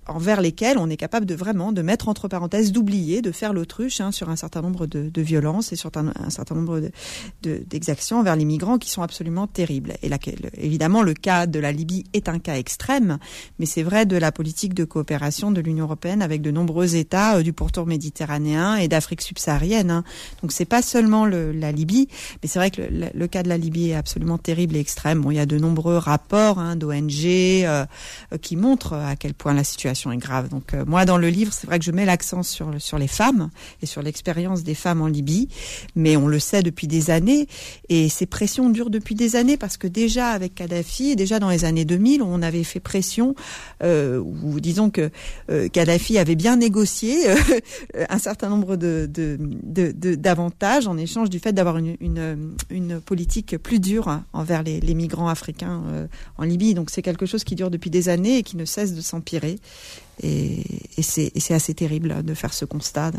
[0.07, 4.01] envers lesquels on est capable de vraiment de mettre entre parenthèses, d'oublier, de faire l'autruche
[4.01, 6.81] hein, sur un certain nombre de, violences et sur un, certain nombre
[7.41, 9.93] d'exactions de, envers les migrants qui sont absolument terribles.
[10.01, 10.17] Et là,
[10.57, 13.17] évidemment, le cas de la Libye est un cas extrême,
[13.59, 17.37] mais c'est vrai de la politique de coopération de l'Union européenne avec de nombreux États
[17.37, 19.91] euh, du pourtour méditerranéen et d'Afrique subsaharienne.
[19.91, 20.03] Hein.
[20.41, 22.07] Donc c'est pas seulement le, la Libye,
[22.41, 25.21] mais c'est vrai que le, le, cas de la Libye est absolument terrible et extrême.
[25.21, 27.85] Bon, il y a de nombreux rapports hein, d'ONG euh,
[28.33, 30.49] euh, qui montrent à quel point la situation est grave.
[30.49, 33.08] Donc euh, moi, dans le livre, c'est vrai que je mets l'accent sur sur les
[33.08, 33.49] femmes
[33.81, 35.49] et sur l'expérience des femmes en Libye,
[35.95, 37.47] mais on le sait depuis des années
[37.89, 41.65] et ces pressions durent depuis des années parce que déjà avec Kadhafi, déjà dans les
[41.65, 43.36] années 2000, on avait fait pression,
[43.84, 45.10] euh, ou disons que
[45.49, 47.36] euh, Kadhafi avait bien négocié euh,
[48.10, 49.08] un certain nombre de,
[50.15, 51.95] d'avantages en échange du fait d'avoir une,
[52.69, 56.73] une, politique plus dure envers les, migrants africains euh, en Libye.
[56.73, 59.59] Donc c'est quelque chose qui dure depuis des années et qui ne cesse de s'empirer.
[60.21, 60.63] Et,
[61.01, 63.11] c'est assez terrible de faire ce constat.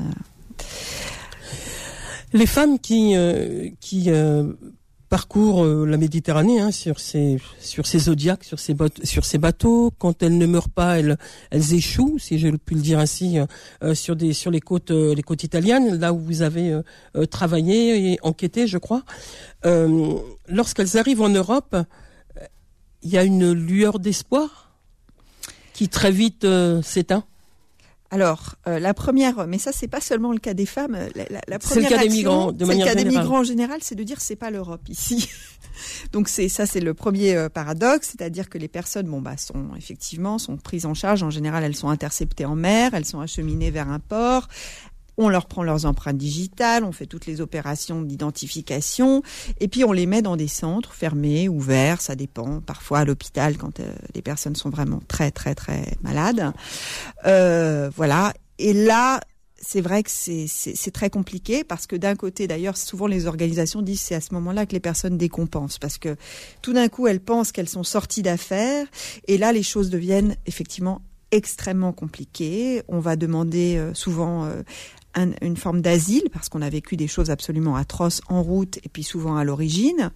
[2.32, 3.14] Les femmes qui,
[3.80, 4.10] qui
[5.08, 8.74] parcourent euh, la Méditerranée hein, sur ces sur ces zodiacs, sur ces
[9.04, 9.92] sur ces bateaux.
[9.98, 11.16] Quand elles ne meurent pas, elles
[11.50, 13.46] elles échouent, si je puis le dire ainsi, euh,
[13.82, 16.80] euh, sur des sur les côtes les côtes italiennes, là où vous avez
[17.30, 19.02] travaillé et enquêté, je crois.
[20.48, 21.76] Lorsqu'elles arrivent en Europe,
[23.02, 24.65] il y a une lueur d'espoir
[25.76, 26.46] qui très vite
[26.82, 27.24] s'éteint.
[28.10, 30.96] Alors, euh, la première, mais ça c'est pas seulement le cas des femmes.
[31.14, 33.44] La, la, première c'est le cas des migrants, de manière le cas des migrants en
[33.44, 35.28] général, c'est de dire c'est pas l'Europe ici.
[36.12, 39.74] Donc c'est ça, c'est le premier euh, paradoxe, c'est-à-dire que les personnes, bon bah, sont
[39.76, 41.24] effectivement sont prises en charge.
[41.24, 44.46] En général, elles sont interceptées en mer, elles sont acheminées vers un port,
[45.18, 49.22] on leur prend leurs empreintes digitales, on fait toutes les opérations d'identification,
[49.60, 53.56] et puis on les met dans des centres fermés, ouverts, ça dépend, parfois à l'hôpital
[53.56, 56.52] quand euh, les personnes sont vraiment très très très malades.
[57.26, 58.34] Euh, voilà.
[58.58, 59.20] Et là,
[59.58, 64.00] c'est vrai que c'est très compliqué parce que d'un côté, d'ailleurs, souvent les organisations disent
[64.00, 66.16] c'est à ce moment-là que les personnes décompensent parce que
[66.62, 68.86] tout d'un coup elles pensent qu'elles sont sorties d'affaires
[69.26, 71.00] et là les choses deviennent effectivement
[71.32, 72.82] extrêmement compliquées.
[72.88, 74.48] On va demander euh, souvent
[75.16, 79.02] une forme d'asile parce qu'on a vécu des choses absolument atroces en route et puis
[79.02, 80.10] souvent à l'origine.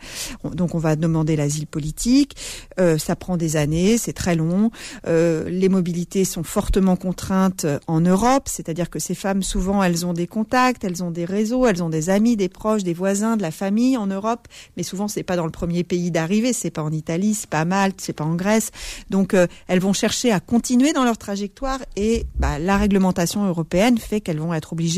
[0.44, 2.36] Donc on va demander l'asile politique.
[2.78, 4.70] Euh, ça prend des années, c'est très long.
[5.06, 10.12] Euh, les mobilités sont fortement contraintes en Europe, c'est-à-dire que ces femmes souvent elles ont
[10.12, 13.42] des contacts, elles ont des réseaux, elles ont des amis, des proches, des voisins, de
[13.42, 16.82] la famille en Europe, mais souvent c'est pas dans le premier pays d'arrivée, c'est pas
[16.82, 18.70] en Italie, c'est pas à Malte, c'est pas en Grèce.
[19.08, 23.98] Donc euh, elles vont chercher à continuer dans leur trajectoire et bah, la réglementation européenne
[23.98, 24.89] fait qu'elles vont être obligées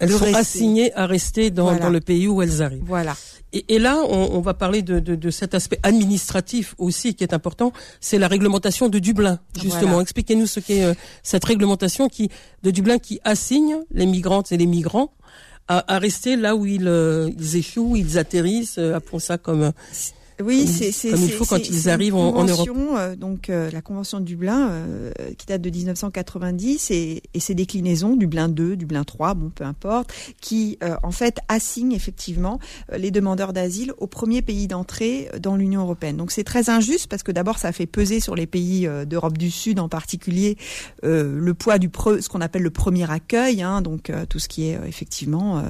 [0.00, 2.84] elles sont assignées à rester dans, dans, le pays où elles arrivent.
[2.84, 3.16] Voilà.
[3.52, 7.22] Et, et là, on, on, va parler de, de, de, cet aspect administratif aussi qui
[7.22, 7.72] est important.
[8.00, 10.00] C'est la réglementation de Dublin, justement.
[10.00, 12.30] Expliquez-nous ce qu'est euh, cette réglementation qui
[12.62, 15.12] de Dublin qui assigne les migrantes et les migrants
[15.68, 19.72] à, à rester là où ils, euh, ils échouent, ils atterrissent, euh, appelons ça comme
[20.42, 22.68] oui, c'est comme il faut quand ils arrivent en, en, Europe.
[22.74, 27.54] Euh, donc euh, la convention de Dublin euh, qui date de 1990 et, et ses
[27.54, 32.58] déclinaisons Dublin 2, Dublin 3, bon peu importe, qui en fait assignent effectivement
[32.96, 36.16] les demandeurs d'asile au premier pays d'entrée dans l'Union européenne.
[36.16, 39.50] Donc c'est très injuste parce que d'abord ça fait peser sur les pays d'Europe du
[39.50, 40.56] Sud en particulier
[41.02, 44.78] le poids du ce qu'on appelle le premier accueil, hein, donc tout ce qui est
[44.86, 45.62] effectivement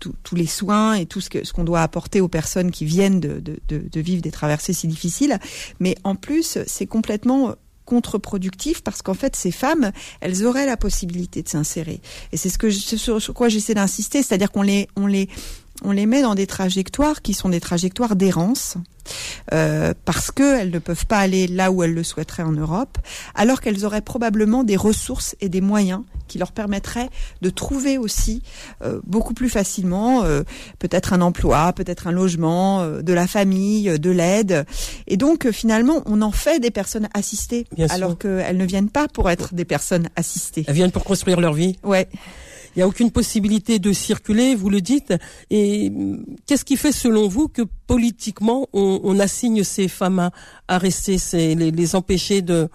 [0.00, 3.20] tous les soins et tout ce qu'on ce qu'on doit apporter aux personnes qui viennent
[3.20, 5.38] de, de, de, vivre des traversées si difficiles.
[5.78, 7.54] Mais en plus, c'est complètement
[7.90, 12.56] contre-productif parce qu'en fait ces femmes elles auraient la possibilité de s'insérer et c'est ce
[12.56, 15.28] que sur, quoi j'essaie d'insister c'est-à-dire qu'on les on les
[15.82, 18.76] on les met dans des trajectoires qui sont des trajectoires d'errance
[19.52, 22.98] euh, parce qu'elles ne peuvent pas aller là où elles le souhaiteraient en Europe,
[23.34, 27.10] alors qu'elles auraient probablement des ressources et des moyens qui leur permettraient
[27.42, 28.42] de trouver aussi
[28.82, 30.42] euh, beaucoup plus facilement euh,
[30.78, 34.64] peut-être un emploi, peut-être un logement, euh, de la famille, euh, de l'aide.
[35.08, 38.90] Et donc euh, finalement, on en fait des personnes assistées, Bien alors qu'elles ne viennent
[38.90, 40.64] pas pour être des personnes assistées.
[40.68, 41.76] Elles viennent pour construire leur vie.
[41.82, 42.08] Ouais.
[42.74, 45.12] Il n'y a aucune possibilité de circuler, vous le dites.
[45.50, 45.90] Et
[46.46, 50.30] qu'est-ce qui fait, selon vous, que politiquement, on, on assigne ces femmes à,
[50.68, 52.68] à rester, les, les empêcher de...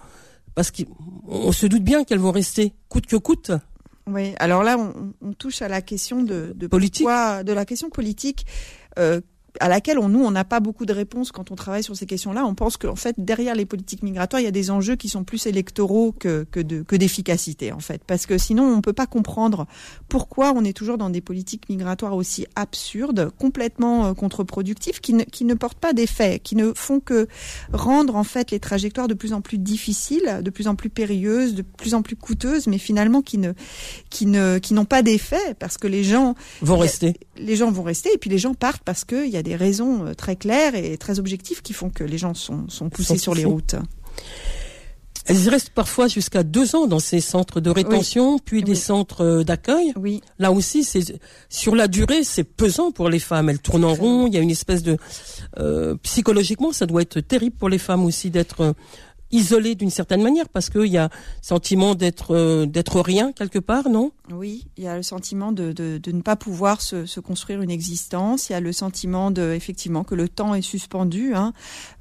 [0.54, 3.52] Parce qu'on se doute bien qu'elles vont rester, coûte que coûte.
[4.08, 7.66] Oui, alors là, on, on touche à la question de, de politique, pourquoi, de la
[7.66, 8.46] question politique.
[9.00, 9.20] Euh,
[9.60, 12.06] à laquelle on, nous, on n'a pas beaucoup de réponses quand on travaille sur ces
[12.06, 12.46] questions-là.
[12.46, 15.24] On pense qu'en fait, derrière les politiques migratoires, il y a des enjeux qui sont
[15.24, 18.02] plus électoraux que, que, de, que d'efficacité, en fait.
[18.06, 19.68] Parce que sinon, on ne peut pas comprendre
[20.10, 25.24] pourquoi on est toujours dans des politiques migratoires aussi absurdes, complètement euh, contre-productives, qui ne,
[25.24, 27.28] qui ne portent pas d'effet, qui ne font que
[27.72, 31.56] rendre, en fait, les trajectoires de plus en plus difficiles, de plus en plus périlleuses,
[31.56, 33.54] de plus en plus coûteuses, mais finalement qui ne,
[34.10, 37.16] qui ne, qui n'ont pas d'effet parce que les gens vont rester.
[37.38, 40.06] Les gens vont rester et puis les gens partent parce qu'il y a des raisons
[40.06, 43.34] euh, très claires et très objectives qui font que les gens sont, sont poussés sur
[43.34, 43.76] les routes.
[45.28, 49.44] Elles restent parfois jusqu'à deux ans dans ces centres de rétention, puis des centres euh,
[49.44, 49.92] d'accueil.
[49.96, 50.22] Oui.
[50.38, 53.50] Là aussi, c'est sur la durée, c'est pesant pour les femmes.
[53.50, 54.28] Elles tournent en rond.
[54.28, 54.98] Il y a une espèce de
[55.58, 58.76] euh, psychologiquement, ça doit être terrible pour les femmes aussi d'être
[59.32, 61.10] isolé d'une certaine manière parce qu'il y a
[61.42, 64.12] sentiment d'être euh, d'être rien quelque part, non?
[64.34, 67.62] Oui, il y a le sentiment de, de, de ne pas pouvoir se, se, construire
[67.62, 68.50] une existence.
[68.50, 71.36] Il y a le sentiment de effectivement que le temps est suspendu.
[71.36, 71.54] Hein.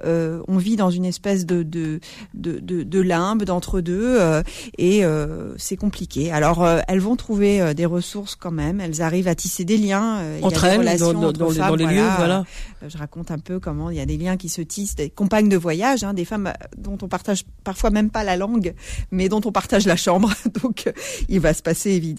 [0.07, 2.01] Euh, on vit dans une espèce de de
[2.33, 4.43] de, de, limbe d'entre deux euh,
[4.79, 6.33] et euh, c'est compliqué.
[6.33, 8.81] Alors euh, elles vont trouver des ressources quand même.
[8.81, 12.09] Elles arrivent à tisser des liens entre elles, dans, dans, dans, les, lieux.
[12.17, 12.45] Voilà.
[12.87, 15.51] Je raconte un peu comment il y a des liens qui se tissent, des compagnes
[15.51, 18.75] de voyage, hein, des femmes dont on partage parfois même pas la langue,
[19.11, 20.33] mais dont on partage la chambre.
[20.63, 20.91] Donc,
[21.29, 22.14] il va se passer évidemment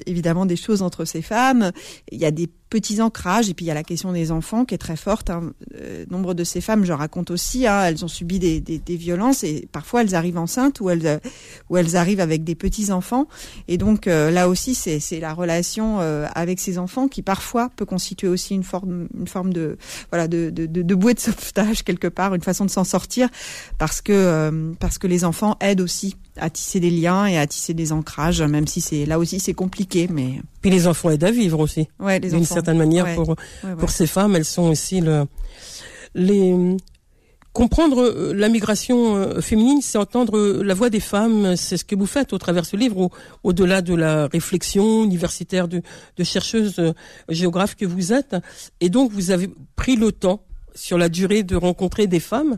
[0.46, 1.72] des choses entre ces femmes.
[2.12, 3.50] Il y a des petits ancrages.
[3.50, 5.30] Et puis il y a la question des enfants qui est très forte.
[5.30, 5.54] Hein.
[5.76, 9.68] Euh, nombre de ces femmes, je raconte aussi, hein, elles ont subi des, violences et
[9.72, 13.28] parfois elles arrivent enceintes ou elles, arrivent avec des petits enfants.
[13.68, 17.86] Et donc euh, là aussi, c'est la relation euh, avec ces enfants qui parfois peut
[17.86, 19.08] constituer aussi une forme,
[19.54, 19.78] de
[20.12, 20.50] voilà de,
[20.96, 23.30] bouée de sauvetage quelque part, une façon de s'en sortir
[23.78, 28.42] parce que les enfants aident aussi à tisser des liens et à tisser des ancrages,
[28.42, 31.88] même si c'est là aussi c'est compliqué, mais puis les enfants aident à vivre aussi.
[32.00, 33.36] Ouais, d'une certaine manière pour
[33.78, 35.26] pour ces femmes, elles sont aussi le
[36.14, 36.78] les
[37.56, 41.56] comprendre euh, la migration euh, féminine, c'est entendre la voix des femmes.
[41.56, 43.10] C'est ce que vous faites au travers de ce livre,
[43.44, 45.82] au-delà de la réflexion universitaire de,
[46.18, 46.92] de chercheuse euh,
[47.30, 48.36] géographe que vous êtes.
[48.82, 50.45] Et donc, vous avez pris le temps
[50.76, 52.58] sur la durée de rencontrer des femmes.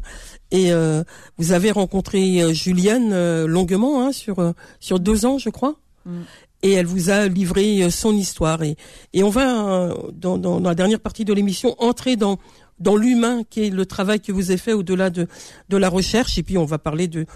[0.52, 1.04] Et euh,
[1.38, 5.76] vous avez rencontré euh, Julienne euh, longuement, hein, sur sur deux ans, je crois.
[6.06, 6.22] Mm.
[6.64, 8.64] Et elle vous a livré son histoire.
[8.64, 8.78] Et,
[9.14, 12.40] et on va, dans, dans, dans la dernière partie de l'émission, entrer dans
[12.80, 15.28] dans l'humain qui est le travail que vous avez fait au-delà de
[15.70, 16.38] de la recherche.
[16.40, 17.28] Et puis on va parler de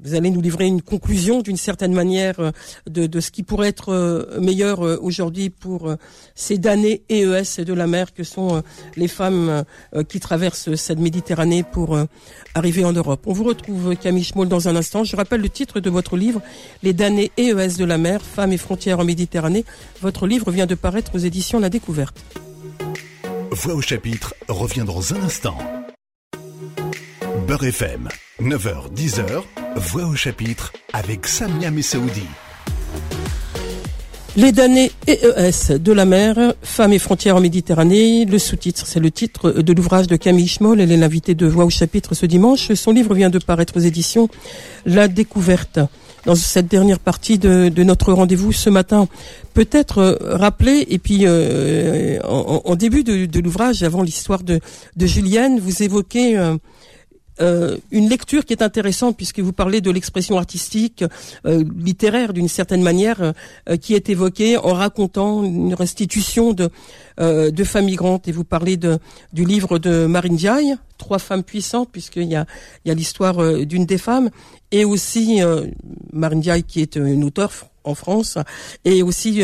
[0.00, 2.50] vous allez nous livrer une conclusion d'une certaine manière euh,
[2.88, 5.94] de, ce qui pourrait être euh, meilleur euh, aujourd'hui pour
[6.34, 8.62] ces damnés EES de la mer que sont
[8.96, 9.64] les femmes
[10.08, 11.98] qui traversent cette Méditerranée pour
[12.54, 13.22] arriver en Europe.
[13.26, 15.04] On vous retrouve Camille Schmoll dans un instant.
[15.04, 16.40] Je rappelle le titre de votre livre,
[16.82, 19.64] Les damnés EES de la mer, femmes et frontières en Méditerranée.
[20.00, 22.24] Votre livre vient de paraître aux éditions La Découverte.
[23.50, 25.56] Voix au chapitre revient dans un instant.
[27.46, 28.08] Beurre FM,
[28.40, 29.42] 9h, 10h,
[29.76, 32.22] Voix au chapitre avec Samia Messaoudi.
[34.36, 38.24] Les damnés EES de la mer, femmes et frontières en Méditerranée.
[38.24, 40.80] Le sous-titre, c'est le titre de l'ouvrage de Camille Schmoll.
[40.80, 42.72] Elle est l'invitée de Voix au chapitre ce dimanche.
[42.72, 44.28] Son livre vient de paraître aux éditions
[44.86, 45.80] La Découverte.
[46.24, 49.06] Dans cette dernière partie de, notre rendez-vous ce matin,
[49.52, 54.60] peut-être euh, rappeler, et puis euh, en, début de, l'ouvrage, avant l'histoire de,
[54.98, 56.38] Julienne, vous évoquez...
[56.38, 56.56] Euh,
[57.40, 61.04] euh, une lecture qui est intéressante puisque vous parlez de l'expression artistique,
[61.46, 63.32] euh, littéraire d'une certaine manière,
[63.68, 66.70] euh, qui est évoquée en racontant une restitution de
[67.16, 68.26] de femmes migrantes.
[68.26, 68.98] Et vous parlez de
[69.32, 72.44] du livre de Marine Diaye, Trois femmes puissantes, puisqu'il y a
[72.84, 74.30] il y a l'histoire d'une des femmes,
[74.72, 75.40] et aussi
[76.12, 77.52] Marine Diaye qui est une auteure
[77.84, 78.38] en France,
[78.84, 79.42] et aussi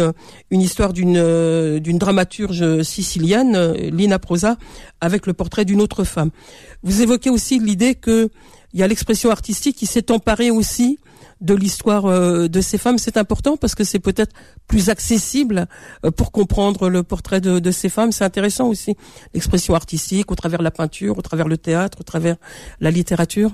[0.50, 4.56] une histoire d'une d'une dramaturge sicilienne, Lina Prosa,
[5.00, 6.30] avec le portrait d'une autre femme.
[6.82, 8.30] Vous évoquez aussi l'idée que
[8.72, 10.98] il y a l'expression artistique qui s'est emparée aussi
[11.40, 12.98] de l'histoire euh, de ces femmes.
[12.98, 14.34] C'est important parce que c'est peut-être
[14.66, 15.66] plus accessible
[16.04, 18.12] euh, pour comprendre le portrait de, de ces femmes.
[18.12, 18.96] C'est intéressant aussi
[19.34, 22.36] l'expression artistique au travers de la peinture, au travers le théâtre, au travers
[22.80, 23.52] la littérature.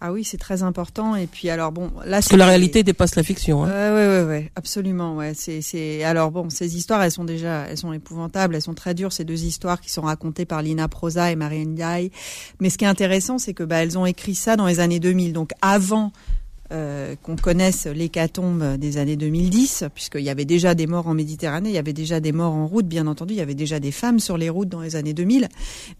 [0.00, 1.16] Ah oui, c'est très important.
[1.16, 3.64] Et puis alors bon, là, parce que la réalité dépasse la fiction.
[3.64, 3.68] Hein.
[3.68, 5.16] Ouais, ouais, ouais, absolument.
[5.16, 6.04] Ouais, c'est, c'est.
[6.04, 9.12] Alors bon, ces histoires, elles sont déjà, elles sont épouvantables, elles sont très dures.
[9.12, 12.10] Ces deux histoires qui sont racontées par Lina Prosa et Marianne Ndiaye.
[12.60, 15.00] Mais ce qui est intéressant, c'est que bah, elles ont écrit ça dans les années
[15.00, 16.12] 2000, donc avant
[16.74, 21.68] euh, qu'on connaisse l'hécatombe des années 2010, puisqu'il y avait déjà des morts en Méditerranée,
[21.68, 23.92] il y avait déjà des morts en route, bien entendu, il y avait déjà des
[23.92, 25.48] femmes sur les routes dans les années 2000,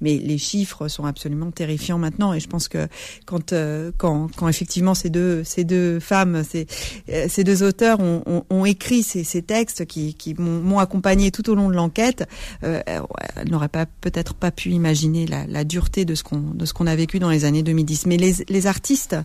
[0.01, 2.89] mais les chiffres sont absolument terrifiants maintenant, et je pense que
[3.25, 6.67] quand euh, quand, quand effectivement ces deux ces deux femmes, ces,
[7.09, 11.75] euh, ces deux auteurs ont, écrit ces, textes qui, m'ont accompagné tout au long de
[11.75, 12.25] l'enquête,
[12.63, 13.03] elles
[13.51, 17.45] n'auraient peut-être pas pu imaginer la, dureté de ce qu'on de a vécu dans les
[17.45, 18.07] années 2010.
[18.07, 19.17] Mais les, les artistes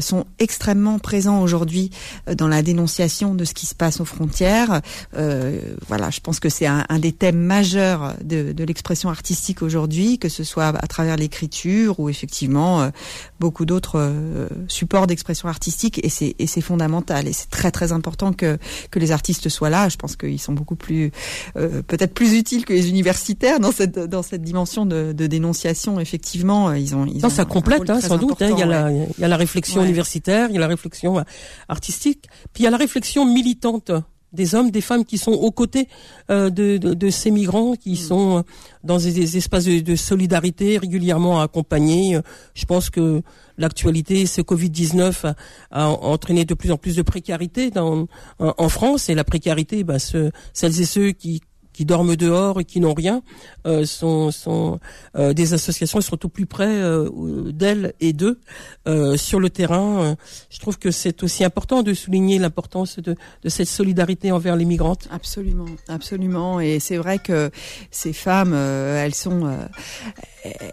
[0.00, 1.90] sont extrêmement présents aujourd'hui
[2.28, 4.80] euh, dans la dénonciation de ce qui se passe aux frontières.
[5.16, 5.58] Euh,
[5.88, 10.18] voilà, je pense que c'est un, un, des thèmes majeurs de, de l'expression artistique aujourd'hui,
[10.18, 12.90] que ce soit à travers l'écriture ou effectivement euh,
[13.38, 17.92] beaucoup d'autres euh, supports d'expression artistique, et c'est et c'est fondamental et c'est très très
[17.92, 18.58] important que
[18.90, 19.88] que les artistes soient là.
[19.88, 21.10] Je pense qu'ils sont beaucoup plus
[21.56, 26.00] euh, peut-être plus utiles que les universitaires dans cette dans cette dimension de, de dénonciation.
[26.00, 28.40] Effectivement, ils ont ils non, ont ça complète hein, sans doute.
[28.42, 29.08] Hein, il y a ouais.
[29.18, 29.86] y a la réflexion Ouais.
[29.86, 31.22] universitaire, il y a la réflexion euh,
[31.68, 33.92] artistique, puis il y a la réflexion militante
[34.32, 35.88] des hommes, des femmes qui sont aux côtés
[36.30, 38.42] euh, de, de, de ces migrants, qui sont euh,
[38.84, 42.20] dans des, des espaces de, de solidarité régulièrement accompagnés.
[42.54, 43.22] Je pense que
[43.58, 45.34] l'actualité, ce Covid-19 a,
[45.72, 48.06] a entraîné de plus en plus de précarité dans,
[48.38, 51.40] en, en France, et la précarité, bah, ce, celles et ceux qui
[51.72, 53.22] qui dorment dehors et qui n'ont rien
[53.66, 54.80] euh, sont, sont
[55.16, 58.40] euh, des associations sont au plus près euh, d'elles et d'eux
[58.88, 60.02] euh, sur le terrain.
[60.02, 60.14] Euh,
[60.50, 64.64] je trouve que c'est aussi important de souligner l'importance de, de cette solidarité envers les
[64.64, 65.08] migrantes.
[65.10, 66.60] Absolument, absolument.
[66.60, 67.50] Et c'est vrai que
[67.90, 69.50] ces femmes, euh, elles sont,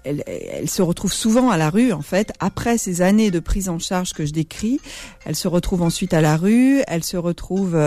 [0.04, 1.92] elles, elles, se retrouvent souvent à la rue.
[1.92, 4.80] En fait, après ces années de prise en charge que je décris,
[5.26, 6.82] elles se retrouvent ensuite à la rue.
[6.88, 7.78] Elles se retrouvent,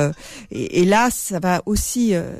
[0.50, 2.32] et, et, là, ça va aussi, euh,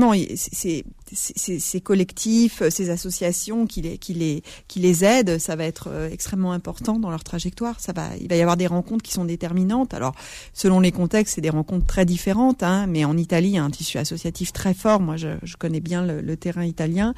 [0.00, 5.64] effectivement, c'est ces, collectifs, ces associations qui les, qui les, qui les aident, ça va
[5.64, 7.80] être euh, extrêmement important dans leur trajectoire.
[7.80, 9.94] Ça va, il va y avoir des rencontres qui sont déterminantes.
[9.94, 10.14] Alors,
[10.52, 13.64] selon les contextes, c'est des rencontres très différentes, hein, mais en Italie, il y a
[13.64, 15.00] un tissu associatif très fort.
[15.00, 17.14] Moi, je, je connais bien le, le, terrain italien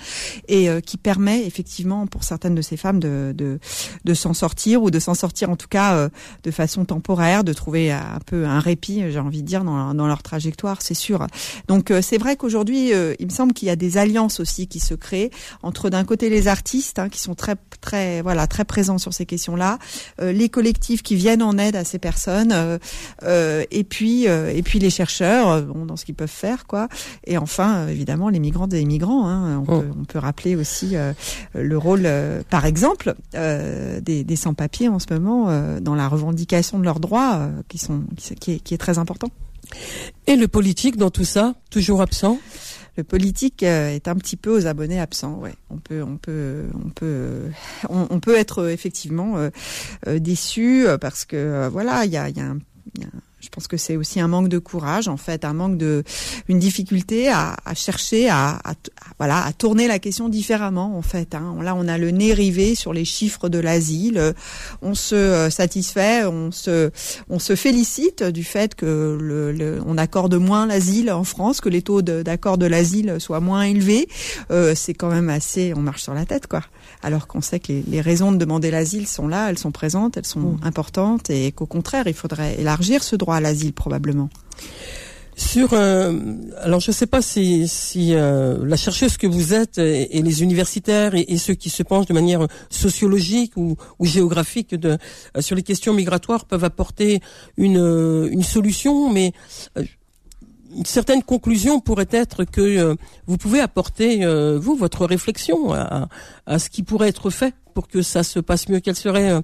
[0.48, 3.60] et euh, qui permet effectivement pour certaines de ces femmes de, de,
[4.04, 6.08] de s'en sortir ou de s'en sortir en tout cas euh,
[6.44, 10.06] de façon temporaire, de trouver un peu un répit, j'ai envie de dire, dans, dans
[10.06, 11.26] leur trajectoire, c'est sûr.
[11.68, 14.68] Donc, euh, c'est vrai qu'aujourd'hui, euh, il me semble qu'il y a des alliances aussi
[14.68, 15.30] qui se créent
[15.64, 19.26] entre d'un côté les artistes hein, qui sont très très voilà très présents sur ces
[19.26, 19.78] questions-là,
[20.20, 22.54] euh, les collectifs qui viennent en aide à ces personnes,
[23.24, 26.88] euh, et puis et puis les chercheurs bon, dans ce qu'ils peuvent faire quoi,
[27.26, 29.28] et enfin évidemment les migrantes et les migrants.
[29.28, 29.80] Hein, on, oh.
[29.80, 30.94] peut, on peut rappeler aussi
[31.54, 32.08] le rôle
[32.50, 37.78] par exemple des, des sans-papiers en ce moment dans la revendication de leurs droits qui
[37.78, 39.28] sont qui est, qui est très important.
[40.26, 42.38] Et le politique dans tout ça, toujours absent?
[42.96, 45.38] Le politique est un petit peu aux abonnés absents.
[45.38, 47.50] Ouais, on peut, on peut, on peut,
[47.88, 52.58] on, peut être effectivement euh, déçu parce que voilà, il y a, y a un,
[53.52, 56.02] pense que c'est aussi un manque de courage, en fait, un manque de,
[56.48, 58.74] une difficulté à, à chercher à, à,
[59.18, 61.34] voilà, à tourner la question différemment, en fait.
[61.34, 61.56] Hein.
[61.62, 64.34] Là, on a le nez rivé sur les chiffres de l'asile.
[64.80, 66.90] On se satisfait, on se,
[67.28, 71.68] on se félicite du fait que le, le on accorde moins l'asile en France, que
[71.68, 74.08] les taux d'accord de, de l'asile soient moins élevés.
[74.50, 76.62] Euh, c'est quand même assez, on marche sur la tête, quoi.
[77.02, 80.16] Alors qu'on sait que les, les, raisons de demander l'asile sont là, elles sont présentes,
[80.16, 80.60] elles sont mmh.
[80.62, 84.28] importantes, et qu'au contraire, il faudrait élargir ce droit à l'asile probablement.
[85.34, 86.12] Sur, euh,
[86.60, 90.22] alors je ne sais pas si, si euh, la chercheuse que vous êtes et, et
[90.22, 94.98] les universitaires et, et, ceux qui se penchent de manière sociologique ou, ou géographique de,
[95.36, 97.20] euh, sur les questions migratoires peuvent apporter
[97.56, 99.32] une, euh, une solution, mais
[100.72, 102.94] euh, une certaine conclusion pourrait être que euh,
[103.26, 106.08] vous pouvez apporter, euh, vous, votre réflexion à,
[106.58, 108.80] ce qui pourrait être fait pour que ça se passe mieux.
[108.80, 109.40] Quel serait euh,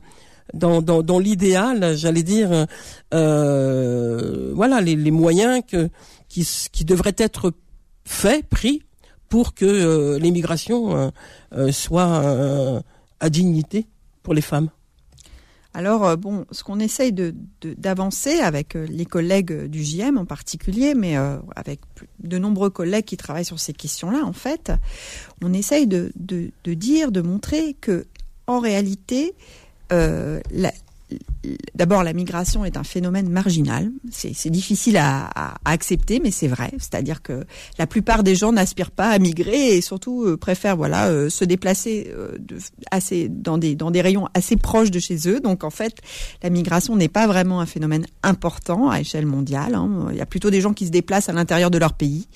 [0.54, 2.66] dans, dans, l'idéal, j'allais dire,
[3.12, 5.90] voilà, les, moyens que,
[6.30, 7.52] qui, qui devraient être
[8.06, 8.82] faits, pris,
[9.28, 11.12] pour que l'immigration
[11.70, 12.82] soit
[13.20, 13.88] à dignité
[14.22, 14.70] pour les femmes.
[15.78, 17.12] Alors, bon, ce qu'on essaye
[17.62, 21.78] d'avancer avec euh, les collègues du JM en particulier, mais euh, avec
[22.18, 24.72] de nombreux collègues qui travaillent sur ces questions-là, en fait,
[25.40, 26.10] on essaye de,
[26.66, 28.08] dire, de montrer que,
[28.48, 29.36] en réalité,
[29.92, 30.72] euh, la,
[31.74, 33.90] D'abord, la migration est un phénomène marginal.
[34.10, 36.72] C'est difficile à, à, à, accepter, mais c'est vrai.
[36.78, 37.44] C'est-à-dire que
[37.78, 41.44] la plupart des gens n'aspirent pas à migrer et surtout euh, préfèrent voilà euh, se
[41.44, 42.36] déplacer euh,
[42.90, 45.40] assez dans des dans des rayons assez proches de chez eux.
[45.40, 45.94] Donc en fait,
[46.42, 49.74] la migration n'est pas vraiment un phénomène important à échelle mondiale.
[49.74, 50.08] Hein.
[50.10, 52.28] Il y a plutôt des gens qui se déplacent à l'intérieur de leur pays.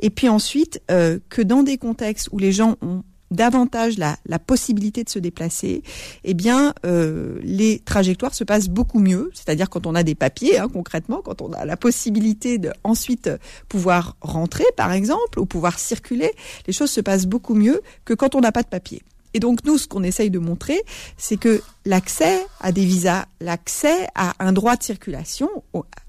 [0.00, 4.38] Et puis ensuite, euh, que dans des contextes où les gens ont davantage la, la,
[4.38, 5.82] possibilité de se déplacer,
[6.24, 9.30] eh bien, euh, les trajectoires se passent beaucoup mieux.
[9.34, 13.30] C'est-à-dire quand on a des papiers, hein, concrètement, quand on a la possibilité de ensuite
[13.68, 16.32] pouvoir rentrer, par exemple, ou pouvoir circuler,
[16.66, 19.02] les choses se passent beaucoup mieux que quand on n'a pas de papier.
[19.34, 20.80] Et donc nous, ce qu'on essaye de montrer,
[21.16, 25.48] c'est que l'accès à des visas, l'accès à un droit de circulation,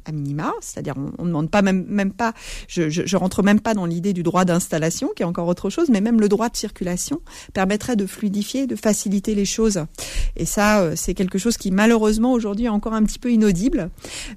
[0.05, 2.33] à minima, c'est-à-dire on ne demande pas même, même pas,
[2.67, 5.89] je, je, rentre même pas dans l'idée du droit d'installation, qui est encore autre chose,
[5.89, 7.21] mais même le droit de circulation
[7.53, 9.85] permettrait de fluidifier, de faciliter les choses.
[10.35, 13.89] Et ça, euh, c'est quelque chose qui malheureusement aujourd'hui est encore un petit peu inaudible,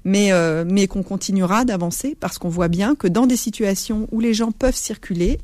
[0.03, 4.19] mais, euh, mais qu'on continuera d'avancer parce qu'on voit bien que dans des situations où
[4.19, 5.39] les gens peuvent circuler,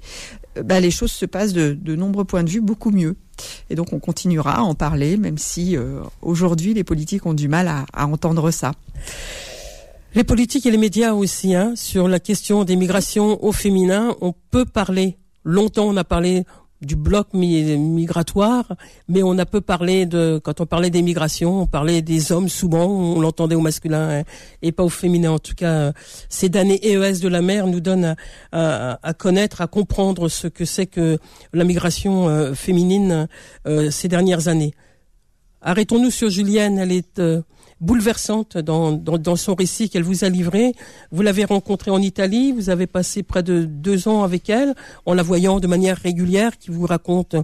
[0.63, 3.15] bah, les choses se passent de nombreux points de vue beaucoup mieux.
[3.69, 7.47] Et donc on continuera à en parler, même si euh, aujourd'hui les politiques ont du
[7.47, 8.73] mal à, entendre ça.
[10.13, 14.33] Les politiques et les médias aussi, hein, sur la question des migrations au féminin, on
[14.51, 15.17] peut parler.
[15.43, 16.43] Longtemps on a parlé
[16.81, 18.65] du bloc migratoire,
[19.07, 22.49] mais on a peu parlé de quand on parlait des migrations, on parlait des hommes
[22.49, 24.23] souvent, on l'entendait au masculin
[24.61, 25.31] et pas au féminin.
[25.31, 25.93] En tout cas,
[26.29, 28.15] ces damnés EES de la mer nous donnent
[28.51, 31.17] à, à, connaître, à comprendre ce que c'est que
[31.53, 33.27] la migration euh, féminine
[33.67, 34.73] euh, ces dernières années.
[35.61, 37.41] Arrêtons-nous sur Julienne, elle est euh,
[37.81, 40.73] bouleversante dans, dans, dans son récit qu'elle vous a livré.
[41.11, 44.75] Vous l'avez rencontrée en Italie, vous avez passé près de deux ans avec elle,
[45.05, 47.35] en la voyant de manière régulière, qui vous raconte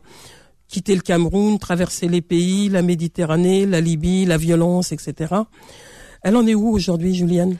[0.67, 5.33] quitter le Cameroun, traverser les pays, la Méditerranée, la Libye, la violence, etc.
[6.23, 7.57] Elle en est où aujourd'hui, Julienne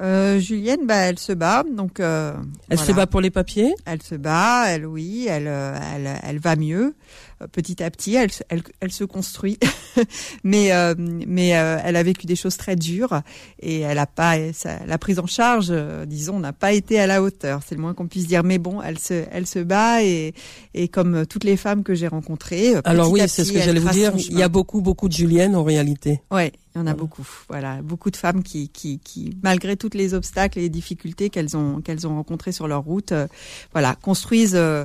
[0.00, 1.98] euh, Julienne, bah, elle se bat, donc.
[1.98, 2.32] Euh,
[2.68, 2.92] elle voilà.
[2.92, 3.74] se bat pour les papiers?
[3.84, 6.94] Elle se bat, elle oui, elle, euh, elle, elle va mieux.
[7.42, 9.58] Euh, petit à petit, elle, elle, elle se construit,
[10.44, 13.22] mais euh, mais euh, elle a vécu des choses très dures
[13.60, 15.72] et elle a pas ça, la prise en charge,
[16.06, 17.60] disons, n'a pas été à la hauteur.
[17.66, 18.44] C'est le moins qu'on puisse dire.
[18.44, 20.34] Mais bon, elle se elle se bat et
[20.74, 22.74] et comme toutes les femmes que j'ai rencontrées.
[22.84, 24.12] Alors oui, c'est ce que j'allais vous dire.
[24.16, 26.20] Il y a beaucoup beaucoup de Julienne en réalité.
[26.30, 26.94] Ouais, il y en a voilà.
[26.94, 27.26] beaucoup.
[27.48, 31.56] Voilà, beaucoup de femmes qui qui qui malgré toutes les obstacles et les difficultés qu'elles
[31.56, 33.26] ont qu'elles ont rencontrées sur leur route, euh,
[33.72, 34.84] voilà, construisent euh,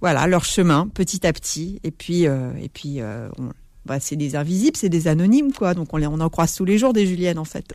[0.00, 3.00] voilà leur chemin petit à petit et puis euh, et puis
[3.38, 3.50] on,
[3.86, 5.74] bah, c'est des invisibles, c'est des anonymes quoi.
[5.74, 7.74] Donc on les on en croise tous les jours des Juliennes en fait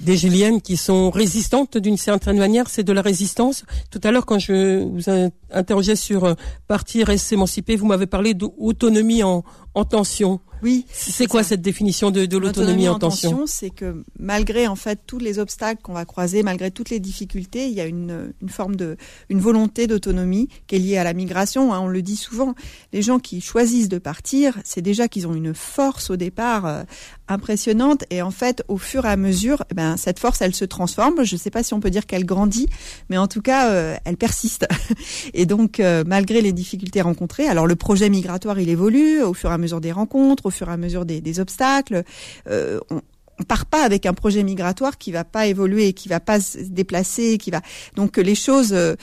[0.00, 3.64] des Juliennes qui sont résistantes d'une certaine manière, c'est de la résistance.
[3.90, 5.10] Tout à l'heure, quand je vous
[5.50, 6.36] interrogeais sur
[6.68, 9.44] partir et s'émanciper, vous m'avez parlé d'autonomie en,
[9.74, 10.40] en tension.
[10.62, 10.86] Oui.
[10.90, 11.50] C'est quoi ça.
[11.50, 15.38] cette définition de, de l'autonomie en tension, tension C'est que malgré en fait tous les
[15.38, 18.96] obstacles qu'on va croiser, malgré toutes les difficultés, il y a une, une forme de
[19.28, 21.72] une volonté d'autonomie qui est liée à la migration.
[21.72, 22.54] Hein, on le dit souvent.
[22.92, 26.82] Les gens qui choisissent de partir, c'est déjà qu'ils ont une force au départ euh,
[27.28, 30.64] impressionnante et en fait au fur et à mesure, eh ben cette force elle se
[30.64, 31.24] transforme.
[31.24, 32.68] Je ne sais pas si on peut dire qu'elle grandit,
[33.10, 34.66] mais en tout cas euh, elle persiste.
[35.34, 39.50] et donc euh, malgré les difficultés rencontrées, alors le projet migratoire il évolue au fur
[39.50, 42.02] et à mesure des rencontres au fur et à mesure des, obstacles.
[42.48, 43.00] Euh, on,
[43.38, 46.58] on part pas avec un projet migratoire qui va pas évoluer, qui va pas se
[46.58, 47.60] déplacer, qui va
[47.94, 48.94] donc les choses euh,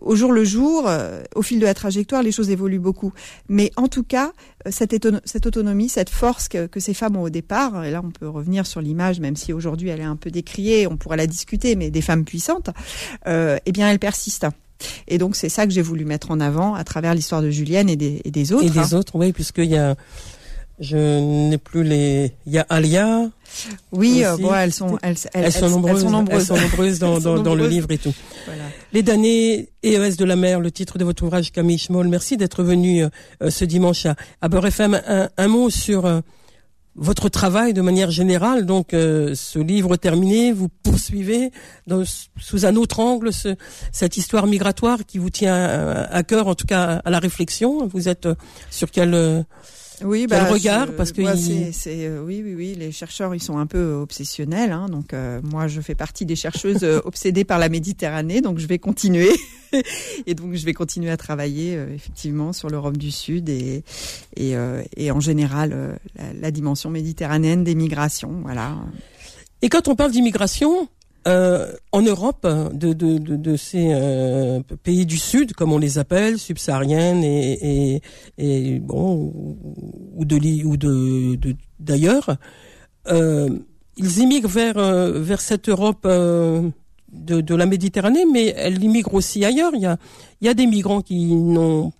[0.00, 3.12] au jour le jour, euh, au fil de la trajectoire, les choses évoluent beaucoup.
[3.48, 4.32] Mais en tout cas,
[4.68, 5.06] cette,
[5.46, 8.66] autonomie, cette force que, que, ces femmes ont au départ, et là on peut revenir
[8.66, 11.90] sur l'image, même si aujourd'hui elle est un peu décriée, on pourrait la discuter, mais
[11.90, 12.70] des femmes puissantes,
[13.26, 14.46] euh, eh bien elle persiste.
[15.08, 17.88] Et donc c'est ça que j'ai voulu mettre en avant à travers l'histoire de Julienne
[17.88, 18.66] et des, et des autres.
[18.66, 18.98] Et des hein.
[18.98, 19.96] autres, oui, puisqu'il y a
[20.80, 20.96] je
[21.48, 22.32] n'ai plus les.
[22.46, 23.30] Il y a Alia.
[23.92, 26.56] Oui, euh, bon, elles sont, elles, elles, elles, sont nombreuses, elles sont nombreuses, elles sont
[26.56, 28.12] nombreuses dans, dans, dans, le livre et tout.
[28.46, 28.64] Voilà.
[28.92, 32.08] Les damnés EES de la mer, le titre de votre ouvrage, Camille Schmoll.
[32.08, 35.00] Merci d'être venu euh, ce dimanche à, à Beurre FM.
[35.06, 36.20] Un, un, mot sur euh,
[36.96, 38.66] votre travail de manière générale.
[38.66, 41.50] Donc, euh, ce livre terminé, vous poursuivez
[42.38, 43.56] sous un autre angle ce,
[43.92, 47.86] cette histoire migratoire qui vous tient à, à, cœur, en tout cas à la réflexion.
[47.86, 48.28] Vous êtes
[48.70, 49.44] sur quel
[50.02, 51.72] oui, bah, regard parce que il...
[51.72, 54.72] c'est, euh, oui, oui, oui, les chercheurs ils sont un peu obsessionnels.
[54.72, 58.58] Hein, donc euh, moi, je fais partie des chercheuses euh, obsédées par la Méditerranée, donc
[58.58, 59.30] je vais continuer
[60.26, 63.84] et donc je vais continuer à travailler euh, effectivement sur l'Europe du Sud et
[64.36, 64.54] et,
[64.96, 68.76] et en général la, la, dimension méditerranéenne des migrations, voilà.
[69.62, 70.88] Et quand on parle d'immigration,
[71.26, 75.98] euh, en Europe, de, de, de, de ces euh, pays du Sud, comme on les
[75.98, 78.02] appelle, subsahariennes et, et,
[78.38, 79.32] et bon,
[80.14, 82.36] ou de ou de d'ailleurs,
[83.08, 83.48] euh,
[83.96, 84.78] ils immigrent vers
[85.12, 86.70] vers cette Europe de,
[87.40, 89.72] de la Méditerranée, mais elle immigre aussi ailleurs.
[89.74, 89.96] Il y a
[90.40, 91.92] il y a des migrants qui n'ont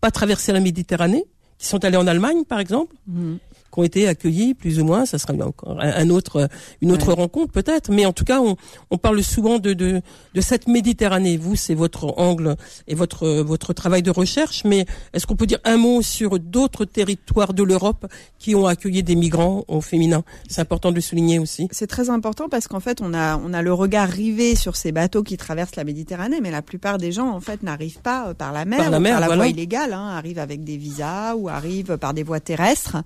[0.00, 1.24] pas traversé la Méditerranée,
[1.58, 2.96] qui sont allés en Allemagne, par exemple.
[3.06, 3.36] Mmh
[3.72, 5.06] qui ont été accueillis plus ou moins.
[5.06, 6.48] Ça sera encore un autre,
[6.80, 8.56] une autre rencontre peut-être, mais en tout cas, on,
[8.90, 10.02] on parle souvent de, de,
[10.34, 11.36] de cette Méditerranée.
[11.36, 12.56] Vous, c'est votre angle
[12.86, 16.84] et votre votre travail de recherche, mais est-ce qu'on peut dire un mot sur d'autres
[16.84, 18.06] territoires de l'Europe
[18.38, 20.22] qui ont accueilli des migrants au féminin?
[20.48, 21.68] C'est important de le souligner aussi.
[21.70, 24.92] C'est très important parce qu'en fait, on a on a le regard rivé sur ces
[24.92, 28.52] bateaux qui traversent la Méditerranée, mais la plupart des gens en fait n'arrivent pas par
[28.52, 31.48] la mer, par la, mer, par la voie illégale, hein, arrivent avec des visas ou
[31.48, 32.96] arrivent par des voies terrestres.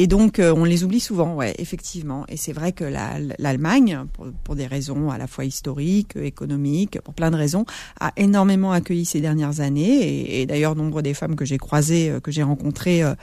[0.00, 2.24] Et donc, euh, on les oublie souvent, ouais, effectivement.
[2.28, 7.14] Et c'est vrai que l'Allemagne, pour, pour, des raisons à la fois historiques, économiques, pour
[7.14, 7.64] plein de raisons,
[7.98, 10.04] a énormément accueilli ces dernières années.
[10.04, 13.16] Et, et d'ailleurs, nombre des femmes que j'ai croisées, euh, que j'ai rencontrées, euh,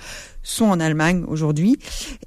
[0.46, 1.78] sont en Allemagne aujourd'hui.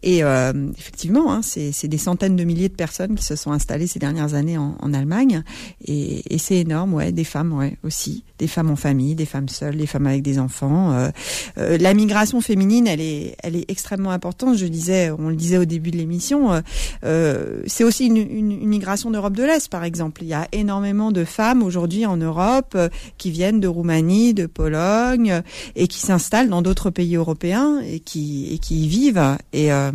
[0.03, 3.87] Et euh, effectivement, hein, c'est des centaines de milliers de personnes qui se sont installées
[3.87, 5.43] ces dernières années en, en Allemagne.
[5.85, 9.49] Et, et c'est énorme, ouais, des femmes, ouais, aussi, des femmes en famille, des femmes
[9.49, 10.93] seules, des femmes avec des enfants.
[10.93, 11.11] Euh,
[11.59, 14.57] euh, la migration féminine, elle est, elle est extrêmement importante.
[14.57, 16.61] Je disais, on le disait au début de l'émission, euh,
[17.05, 20.23] euh c'est aussi une, une, une migration d'Europe de l'Est, par exemple.
[20.23, 22.77] Il y a énormément de femmes aujourd'hui en Europe
[23.16, 25.43] qui viennent de Roumanie, de Pologne
[25.77, 29.91] et qui s'installent dans d'autres pays européens et qui et qui y vivent et euh,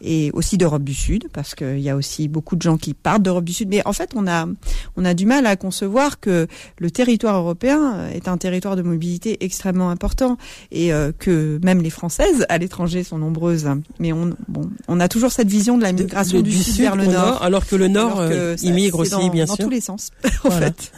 [0.00, 3.22] et aussi d'Europe du Sud parce qu'il y a aussi beaucoup de gens qui partent
[3.22, 3.68] d'Europe du Sud.
[3.68, 4.46] Mais en fait on a
[4.96, 6.46] on a du mal à concevoir que
[6.78, 10.36] le territoire européen est un territoire de mobilité extrêmement important
[10.70, 13.68] et euh, que même les françaises à l'étranger sont nombreuses.
[13.98, 16.96] Mais on bon on a toujours cette vision de la migration du, du, sud, vers
[16.96, 19.64] le nord, nord, alors que le nord euh, immigre aussi dans, bien dans sûr.
[19.64, 20.10] tous les sens
[20.44, 20.66] en Voilà.
[20.66, 20.92] fait.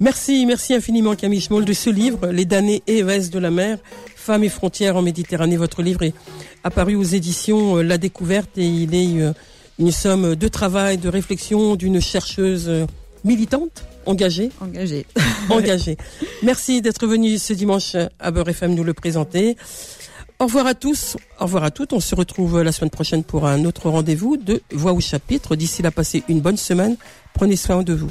[0.00, 3.78] Merci, merci infiniment Camille Schmoll de ce livre, Les damnés et Ouest de la mer,
[4.22, 5.56] Femmes et frontières en Méditerranée.
[5.56, 6.14] Votre livre est
[6.62, 9.32] apparu aux éditions euh, La Découverte et il est euh,
[9.80, 12.86] une somme de travail, de réflexion d'une chercheuse euh,
[13.24, 15.06] militante, engagée, engagé
[15.50, 15.96] engagée.
[16.44, 19.56] Merci d'être venu ce dimanche à Beurre FM nous le présenter.
[20.38, 21.92] Au revoir à tous, au revoir à toutes.
[21.92, 25.56] On se retrouve la semaine prochaine pour un autre rendez-vous de Voix au chapitre.
[25.56, 26.96] D'ici là, passez une bonne semaine.
[27.34, 28.10] Prenez soin de vous.